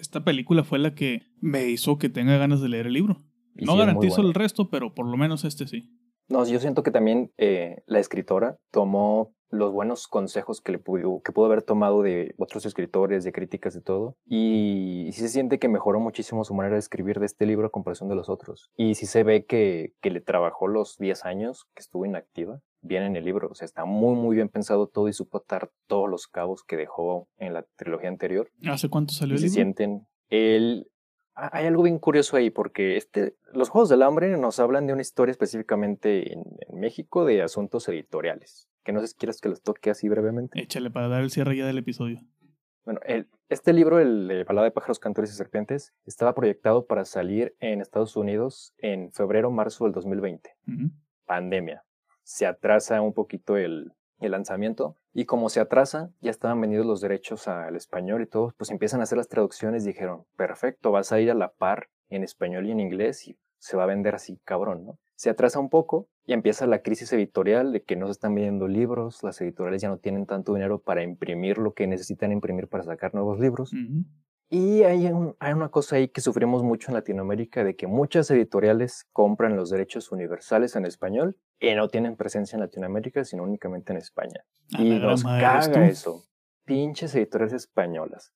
[0.00, 3.22] esta película fue la que me hizo que tenga ganas de leer el libro.
[3.54, 5.88] no garantizo el resto, pero por lo menos este sí.
[6.28, 11.20] No, yo siento que también eh, la escritora tomó los buenos consejos que, le pudo,
[11.22, 14.16] que pudo haber tomado de otros escritores, de críticas, de todo.
[14.26, 17.70] Y, sí se siente que mejoró muchísimo su manera de escribir de este libro a
[17.70, 18.70] comparación de los otros.
[18.76, 23.04] Y sí se ve que, que le trabajó los 10 años que estuvo inactiva bien
[23.04, 23.48] en el libro.
[23.50, 26.76] O sea, está muy, muy bien pensado todo y supo atar todos los cabos que
[26.76, 28.50] dejó en la trilogía anterior.
[28.68, 29.50] ¿Hace cuánto salió el libro?
[29.50, 30.06] Se sienten.
[30.28, 30.90] El,
[31.34, 35.02] hay algo bien curioso ahí, porque este, los Juegos del Hambre nos hablan de una
[35.02, 36.42] historia específicamente en,
[36.74, 38.68] México de asuntos editoriales.
[38.82, 40.60] Que no sé si quieres que los toque así brevemente.
[40.60, 42.20] Échale para dar el cierre ya del episodio.
[42.84, 47.54] Bueno, el, este libro, el Balada de Pájaros, Cantores y Serpientes, estaba proyectado para salir
[47.60, 50.50] en Estados Unidos en febrero-marzo del 2020.
[51.26, 51.84] Pandemia.
[52.24, 54.96] se atrasa un poquito el, el lanzamiento.
[55.12, 59.00] Y como se atrasa, ya estaban vendidos los derechos al español y todo, pues empiezan
[59.00, 59.84] a hacer las traducciones.
[59.84, 63.76] Dijeron, perfecto, vas a ir a la par en español y en inglés y se
[63.76, 64.98] va a vender así, cabrón, ¿no?
[65.22, 68.66] Se atrasa un poco y empieza la crisis editorial de que no se están vendiendo
[68.66, 72.82] libros, las editoriales ya no tienen tanto dinero para imprimir lo que necesitan imprimir para
[72.82, 73.72] sacar nuevos libros.
[74.50, 75.06] Y hay,
[75.38, 79.70] hay, una cosa ahí que sufrimos mucho en Latinoamérica de que muchas editoriales compran los
[79.70, 84.44] derechos universales en español y no tienen presencia en Latinoamérica, sino únicamente en España.
[84.76, 86.24] y nos caga eso.
[86.64, 88.34] Pinches editoriales españolas.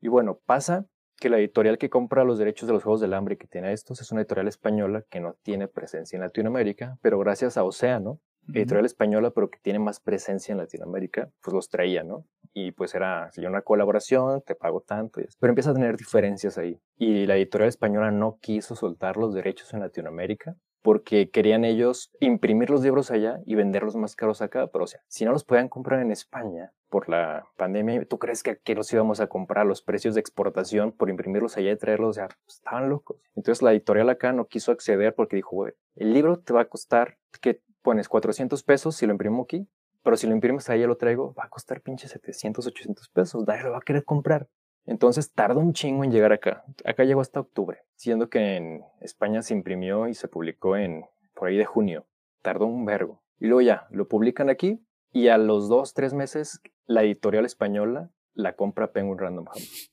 [0.00, 0.86] Y bueno, pasa
[1.18, 4.00] que la editorial que compra los derechos de los Juegos del Hambre que tiene estos
[4.00, 8.20] es una editorial española que no tiene presencia en Latinoamérica, pero gracias a Océano,
[8.54, 12.24] editorial española, pero que tiene más presencia en Latinoamérica, pues los traía, ¿no?
[12.54, 15.20] Y pues era, si una colaboración, te pago tanto.
[15.38, 16.80] Pero empieza a tener diferencias ahí.
[16.96, 22.70] Y la editorial española no quiso soltar los derechos en Latinoamérica porque querían ellos imprimir
[22.70, 24.68] los libros allá y venderlos más caros acá.
[24.68, 28.42] Pero, o sea, si no los podían comprar en España por la pandemia, ¿tú crees
[28.42, 32.10] que aquí los íbamos a comprar los precios de exportación por imprimirlos allá y traerlos?
[32.10, 33.20] O sea, pues, estaban locos.
[33.34, 37.18] Entonces la editorial acá no quiso acceder porque dijo, el libro te va a costar
[37.40, 39.68] que pones 400 pesos si lo imprimo aquí,
[40.02, 43.64] pero si lo imprimes y lo traigo, va a costar pinche 700, 800 pesos, nadie
[43.64, 44.48] lo va a querer comprar.
[44.86, 46.64] Entonces tarda un chingo en llegar acá.
[46.84, 51.48] Acá llegó hasta octubre, siendo que en España se imprimió y se publicó en por
[51.48, 52.06] ahí de junio.
[52.40, 53.22] Tardó un vergo.
[53.38, 54.80] Y luego ya, lo publican aquí
[55.12, 59.90] y a los dos, tres meses la editorial española la compra Penguin Random House.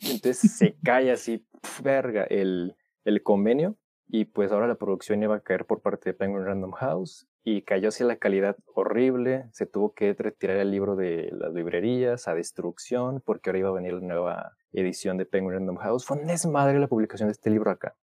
[0.00, 1.46] Entonces se cae así,
[1.82, 3.76] verga, el, el convenio
[4.06, 7.62] y pues ahora la producción iba a caer por parte de Penguin Random House y
[7.62, 9.46] cayó hacia la calidad horrible.
[9.52, 13.72] Se tuvo que retirar el libro de las librerías a destrucción porque ahora iba a
[13.72, 16.04] venir la nueva edición de Penguin Random House.
[16.04, 17.96] Fue un desmadre la publicación de este libro acá.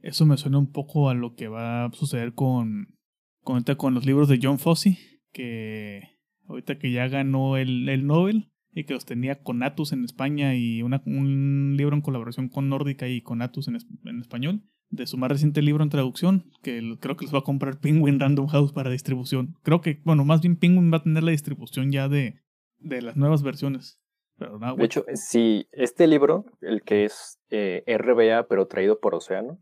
[0.00, 2.96] Eso me suena un poco a lo que va a suceder con,
[3.42, 4.96] con, con los libros de John Fossey,
[5.32, 6.02] que
[6.46, 10.54] ahorita que ya ganó el, el Nobel y que los tenía con Atus en España
[10.54, 15.06] y una, un libro en colaboración con Nórdica y con Atus en, en español de
[15.06, 18.48] su más reciente libro en traducción, que creo que les va a comprar Penguin Random
[18.48, 19.54] House para distribución.
[19.62, 22.40] Creo que, bueno, más bien Penguin va a tener la distribución ya de,
[22.78, 24.00] de las nuevas versiones.
[24.36, 29.60] Pero de hecho, si este libro, el que es eh, RBA, pero traído por Océano,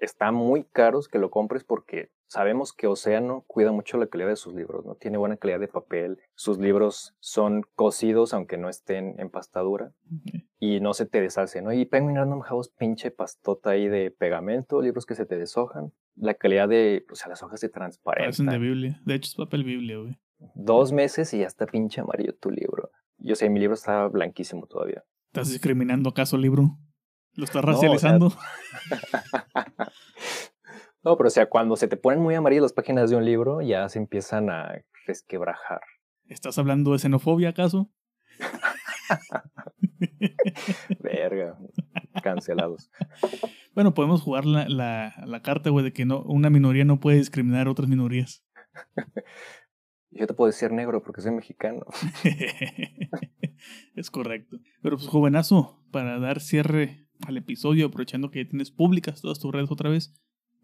[0.00, 4.36] está muy caros que lo compres porque sabemos que Océano cuida mucho la calidad de
[4.36, 4.94] sus libros, ¿no?
[4.94, 9.92] Tiene buena calidad de papel, sus libros son cocidos aunque no estén en pastadura
[10.58, 11.72] y no se te deshace, ¿no?
[11.72, 16.34] Y Penguin Random House pinche pastota ahí de pegamento, libros que se te deshojan, la
[16.34, 18.46] calidad de, o sea, las hojas se transparentan.
[18.46, 20.18] De Biblia, de hecho es papel Biblia, güey.
[20.54, 22.90] Dos meses y ya está pinche amarillo tu libro.
[23.18, 25.04] Yo sé, mi libro está blanquísimo todavía.
[25.26, 26.78] ¿Estás discriminando acaso libro?
[27.34, 28.32] ¿Lo estás racializando?
[31.02, 33.62] No, pero o sea, cuando se te ponen muy amarillas las páginas de un libro,
[33.62, 35.80] ya se empiezan a resquebrajar.
[36.26, 37.90] ¿Estás hablando de xenofobia acaso?
[41.00, 41.58] Verga,
[42.22, 42.90] cancelados.
[43.74, 47.16] Bueno, podemos jugar la, la, la carta, güey, de que no, una minoría no puede
[47.16, 48.44] discriminar a otras minorías.
[50.10, 51.86] Yo te puedo decir negro porque soy mexicano.
[53.94, 54.58] es correcto.
[54.82, 59.52] Pero pues, jovenazo, para dar cierre al episodio, aprovechando que ya tienes públicas todas tus
[59.52, 60.14] redes otra vez,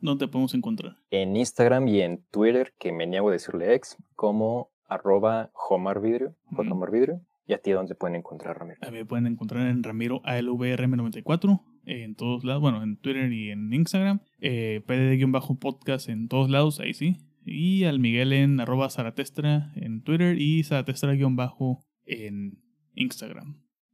[0.00, 0.96] ¿dónde te podemos encontrar?
[1.10, 6.36] En Instagram y en Twitter, que me niego a decirle ex, como arroba homarvidrio,
[6.92, 7.20] Vidrio.
[7.48, 8.78] ¿Y a ti dónde pueden encontrar, Ramiro?
[8.82, 13.50] A mí me pueden encontrar en Ramiro ALVRM94, en todos lados, bueno, en Twitter y
[13.50, 14.20] en Instagram.
[14.40, 17.18] Eh, PD-podcast en todos lados, ahí sí.
[17.44, 22.58] Y al Miguel en arroba Zaratestra en Twitter y Zaratestra-bajo en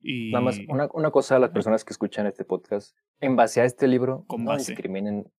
[0.02, 0.30] Instagram.
[0.32, 3.64] Nada más, una, una, cosa a las personas que escuchan este podcast, en base a
[3.64, 5.30] este libro, con no discriminen,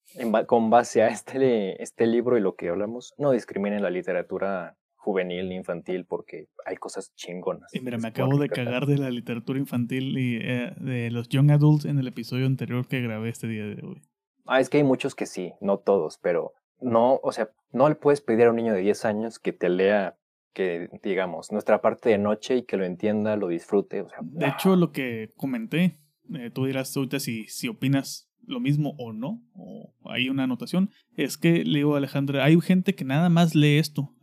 [0.47, 5.51] con base a este, este libro y lo que hablamos, no discriminen la literatura juvenil,
[5.51, 7.73] infantil, porque hay cosas chingonas.
[7.73, 11.51] Y mira, me acabo de cagar de la literatura infantil y eh, de los young
[11.51, 14.01] adults en el episodio anterior que grabé este día de hoy.
[14.45, 17.95] Ah, es que hay muchos que sí, no todos, pero no, o sea, no le
[17.95, 20.17] puedes pedir a un niño de 10 años que te lea
[20.53, 24.01] que digamos nuestra parte de noche y que lo entienda, lo disfrute.
[24.01, 25.99] O sea, de hecho, lo que comenté,
[26.33, 30.89] eh, tú dirás ahorita si, si opinas lo mismo o no, o hay una anotación,
[31.15, 34.13] es que le digo a Alejandra, hay gente que nada más lee esto.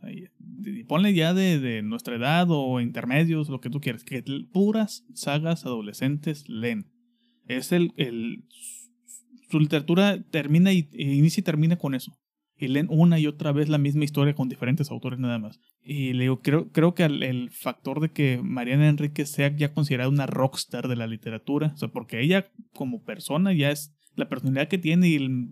[0.87, 5.65] Ponle ya de, de nuestra edad o intermedios, lo que tú quieras, que puras sagas
[5.65, 6.91] adolescentes leen.
[7.47, 8.45] Es el, el
[9.49, 12.17] su literatura termina y, inicia y termina con eso
[12.61, 15.59] y leen una y otra vez la misma historia con diferentes autores nada más.
[15.83, 20.09] Y le digo, creo, creo que el, factor de que Mariana Enrique sea ya considerada
[20.09, 24.67] una rockstar de la literatura, o sea, porque ella como persona ya es la personalidad
[24.67, 25.49] que tiene y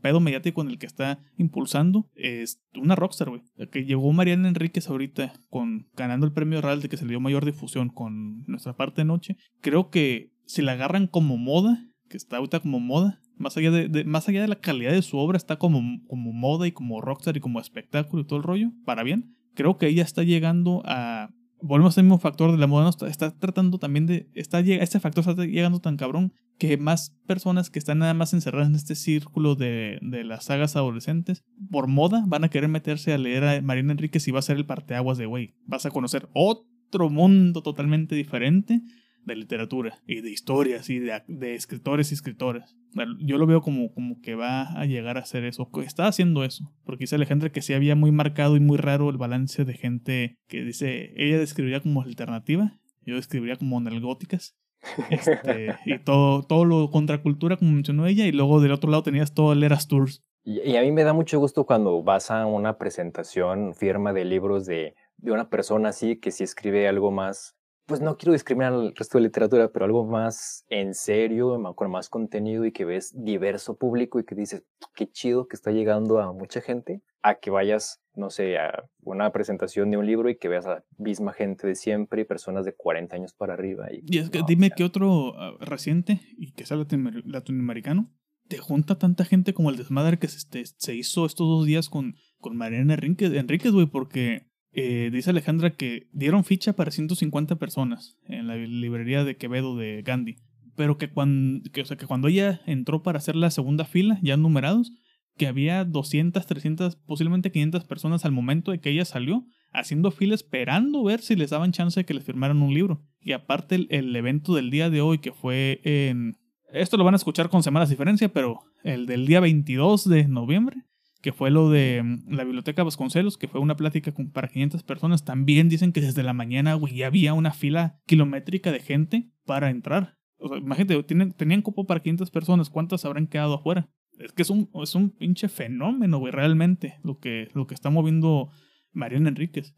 [0.00, 3.42] pedo mediático en el que está impulsando es una rockstar, güey.
[3.70, 7.20] Que llegó Mariana Enríquez ahorita con ganando el premio real de que se le dio
[7.20, 9.36] mayor difusión con nuestra parte de noche.
[9.60, 14.04] Creo que si la agarran como moda, que está ahorita como moda, más allá de,
[14.04, 17.36] más allá de la calidad de su obra, está como, como moda y como rockstar
[17.36, 19.36] y como espectáculo y todo el rollo, para bien.
[19.54, 21.30] Creo que ella está llegando a
[21.60, 25.44] volvemos al mismo factor de la moda, está, tratando también de, está, este factor está
[25.44, 29.98] llegando tan cabrón que más personas que están nada más encerradas en este círculo de,
[30.02, 34.26] de las sagas adolescentes, por moda, van a querer meterse a leer a Marina Enríquez
[34.26, 38.82] y va a ser el parteaguas de, güey, vas a conocer otro mundo totalmente diferente
[39.28, 42.76] de literatura y de historias y de, de escritores y escritoras.
[43.20, 45.70] Yo lo veo como, como que va a llegar a hacer eso.
[45.84, 46.72] Está haciendo eso.
[46.84, 50.38] Porque dice Alejandra que sí había muy marcado y muy raro el balance de gente
[50.48, 54.56] que dice, ella describiría como alternativa, yo describiría como analgóticas.
[55.10, 59.34] Este, y todo, todo lo contracultura, como mencionó ella, y luego del otro lado tenías
[59.34, 60.22] todo el Eras Tours.
[60.44, 64.66] Y, a mí me da mucho gusto cuando vas a una presentación, firma de libros
[64.66, 67.57] de, de una persona así que sí escribe algo más
[67.88, 72.10] pues no quiero discriminar al resto de literatura, pero algo más en serio, con más
[72.10, 74.62] contenido y que ves diverso público y que dices,
[74.94, 79.32] qué chido que está llegando a mucha gente, a que vayas, no sé, a una
[79.32, 82.66] presentación de un libro y que veas a la misma gente de siempre y personas
[82.66, 83.86] de 40 años para arriba.
[83.90, 88.12] Y, es que dime qué otro ah, reciente y que sea latinoamericano
[88.48, 91.88] te junta tanta gente como el desmadre que se, este, se hizo estos dos días
[91.88, 94.47] con, con Mariana Enríquez, güey, porque
[94.78, 100.02] eh, dice Alejandra que dieron ficha para 150 personas en la librería de Quevedo de
[100.02, 100.36] Gandhi.
[100.76, 104.18] Pero que cuando, que, o sea, que cuando ella entró para hacer la segunda fila,
[104.22, 104.92] ya numerados,
[105.36, 110.34] que había 200, 300, posiblemente 500 personas al momento de que ella salió, haciendo fila
[110.34, 113.02] esperando ver si les daban chance de que les firmaran un libro.
[113.20, 116.36] Y aparte el, el evento del día de hoy, que fue en...
[116.72, 120.28] Esto lo van a escuchar con semanas de diferencia, pero el del día 22 de
[120.28, 120.84] noviembre,
[121.28, 125.26] que fue lo de mm, la Biblioteca Vasconcelos, que fue una plática para 500 personas.
[125.26, 129.68] También dicen que desde la mañana, güey, ya había una fila kilométrica de gente para
[129.68, 130.16] entrar.
[130.38, 133.90] O sea, imagínate, tienen, tenían cupo para 500 personas, ¿cuántas habrán quedado afuera?
[134.18, 137.90] Es que es un, es un pinche fenómeno, güey, realmente, lo que, lo que está
[137.90, 138.48] moviendo
[138.92, 139.74] Mariana Enríquez.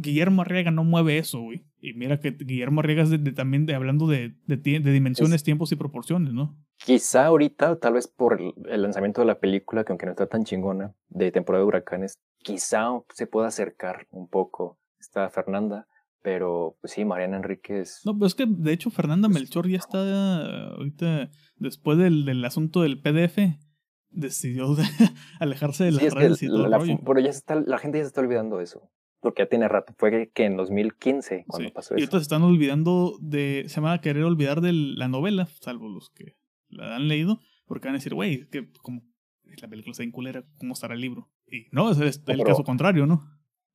[0.00, 1.66] Guillermo Arriaga no mueve eso, güey.
[1.80, 6.32] Y mira que Guillermo Arriaga es de, también de, hablando de, dimensiones, tiempos y proporciones,
[6.32, 6.56] ¿no?
[6.78, 10.44] Quizá ahorita, tal vez por el lanzamiento de la película, que aunque no está tan
[10.44, 15.86] chingona, de temporada de huracanes, quizá se pueda acercar un poco esta Fernanda.
[16.20, 18.00] Pero pues sí, Mariana Enríquez.
[18.04, 22.44] No, pero es que de hecho Fernanda pues Melchor ya está ahorita, después del, del
[22.44, 23.38] asunto del PDF,
[24.10, 24.66] decidió
[25.40, 28.20] alejarse de las redes y todo la, Pero ya está, la gente ya se está
[28.20, 28.90] olvidando eso
[29.20, 32.04] porque ya tiene rato, fue que en 2015 cuando pasó eso.
[32.04, 36.10] Y se están olvidando de, se van a querer olvidar de la novela, salvo los
[36.10, 36.36] que
[36.68, 39.02] la han leído, porque van a decir, güey, que como
[39.44, 41.28] la película está en culera, ¿cómo estará el libro?
[41.46, 43.22] Y no, es el, caso contrario, ¿no?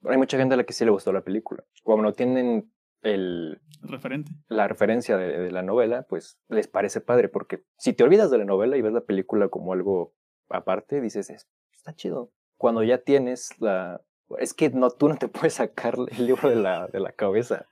[0.04, 1.64] Hay mucha gente a la que sí le gustó la película.
[1.84, 2.72] Como no tienen
[3.02, 3.62] el...
[3.82, 4.32] Referente.
[4.48, 8.46] La referencia de, la novela, pues les parece padre, porque si te olvidas de la
[8.46, 10.14] novela y ves la película como algo
[10.50, 11.30] aparte, dices,
[11.72, 12.32] está chido.
[12.58, 14.02] Cuando ya tienes la,
[14.40, 17.66] es que no, tú no te puedes sacar el libro de la, de la cabeza,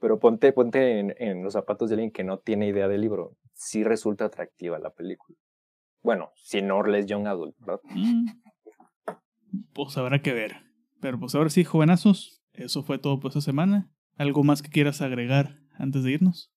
[0.00, 3.36] pero ponte, ponte en, los zapatos de alguien que no tiene idea del libro.
[3.54, 5.36] Sí resulta atractiva la película.
[6.02, 7.80] Bueno, si no lees Young Adult, ¿verdad?
[7.84, 8.26] Mm.
[9.72, 10.56] Pues habrá que ver.
[11.00, 13.90] Pero pues ahora sí, jovenazos, eso fue todo por esta semana.
[14.16, 16.52] ¿Algo más que quieras agregar antes de irnos?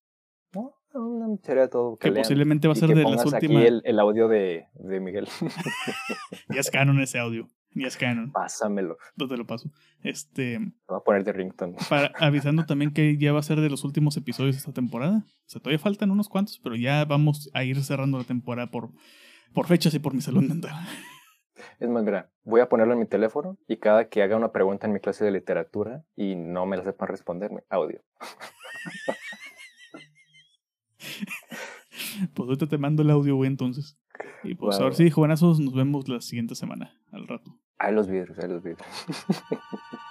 [0.53, 1.97] No, no, sería todo.
[1.97, 3.63] Que, posiblemente va a ser de las últimas.
[3.63, 5.27] Aquí el, el audio de, de Miguel.
[6.49, 7.47] ya es canon ese audio.
[7.73, 8.31] Y es canon.
[8.31, 8.97] Pásamelo.
[9.15, 9.71] No te lo paso.
[10.03, 10.59] Este.
[10.87, 11.75] Voy a poner de ringtone.
[11.89, 15.23] Para, avisando también que ya va a ser de los últimos episodios de esta temporada.
[15.25, 18.89] O sea, todavía faltan unos cuantos, pero ya vamos a ir cerrando la temporada por,
[19.53, 20.73] por fechas y por mi salud mental.
[21.79, 24.87] Es más, mira, voy a ponerlo en mi teléfono y cada que haga una pregunta
[24.87, 28.01] en mi clase de literatura y no me la sepan responderme, audio.
[32.33, 33.97] pues ahorita te mando el audio, güey, entonces.
[34.43, 37.60] Y pues a ver si, jovenazos, nos vemos la siguiente semana, al rato.
[37.83, 38.87] Ahí los vidrios, ahí los vidrios.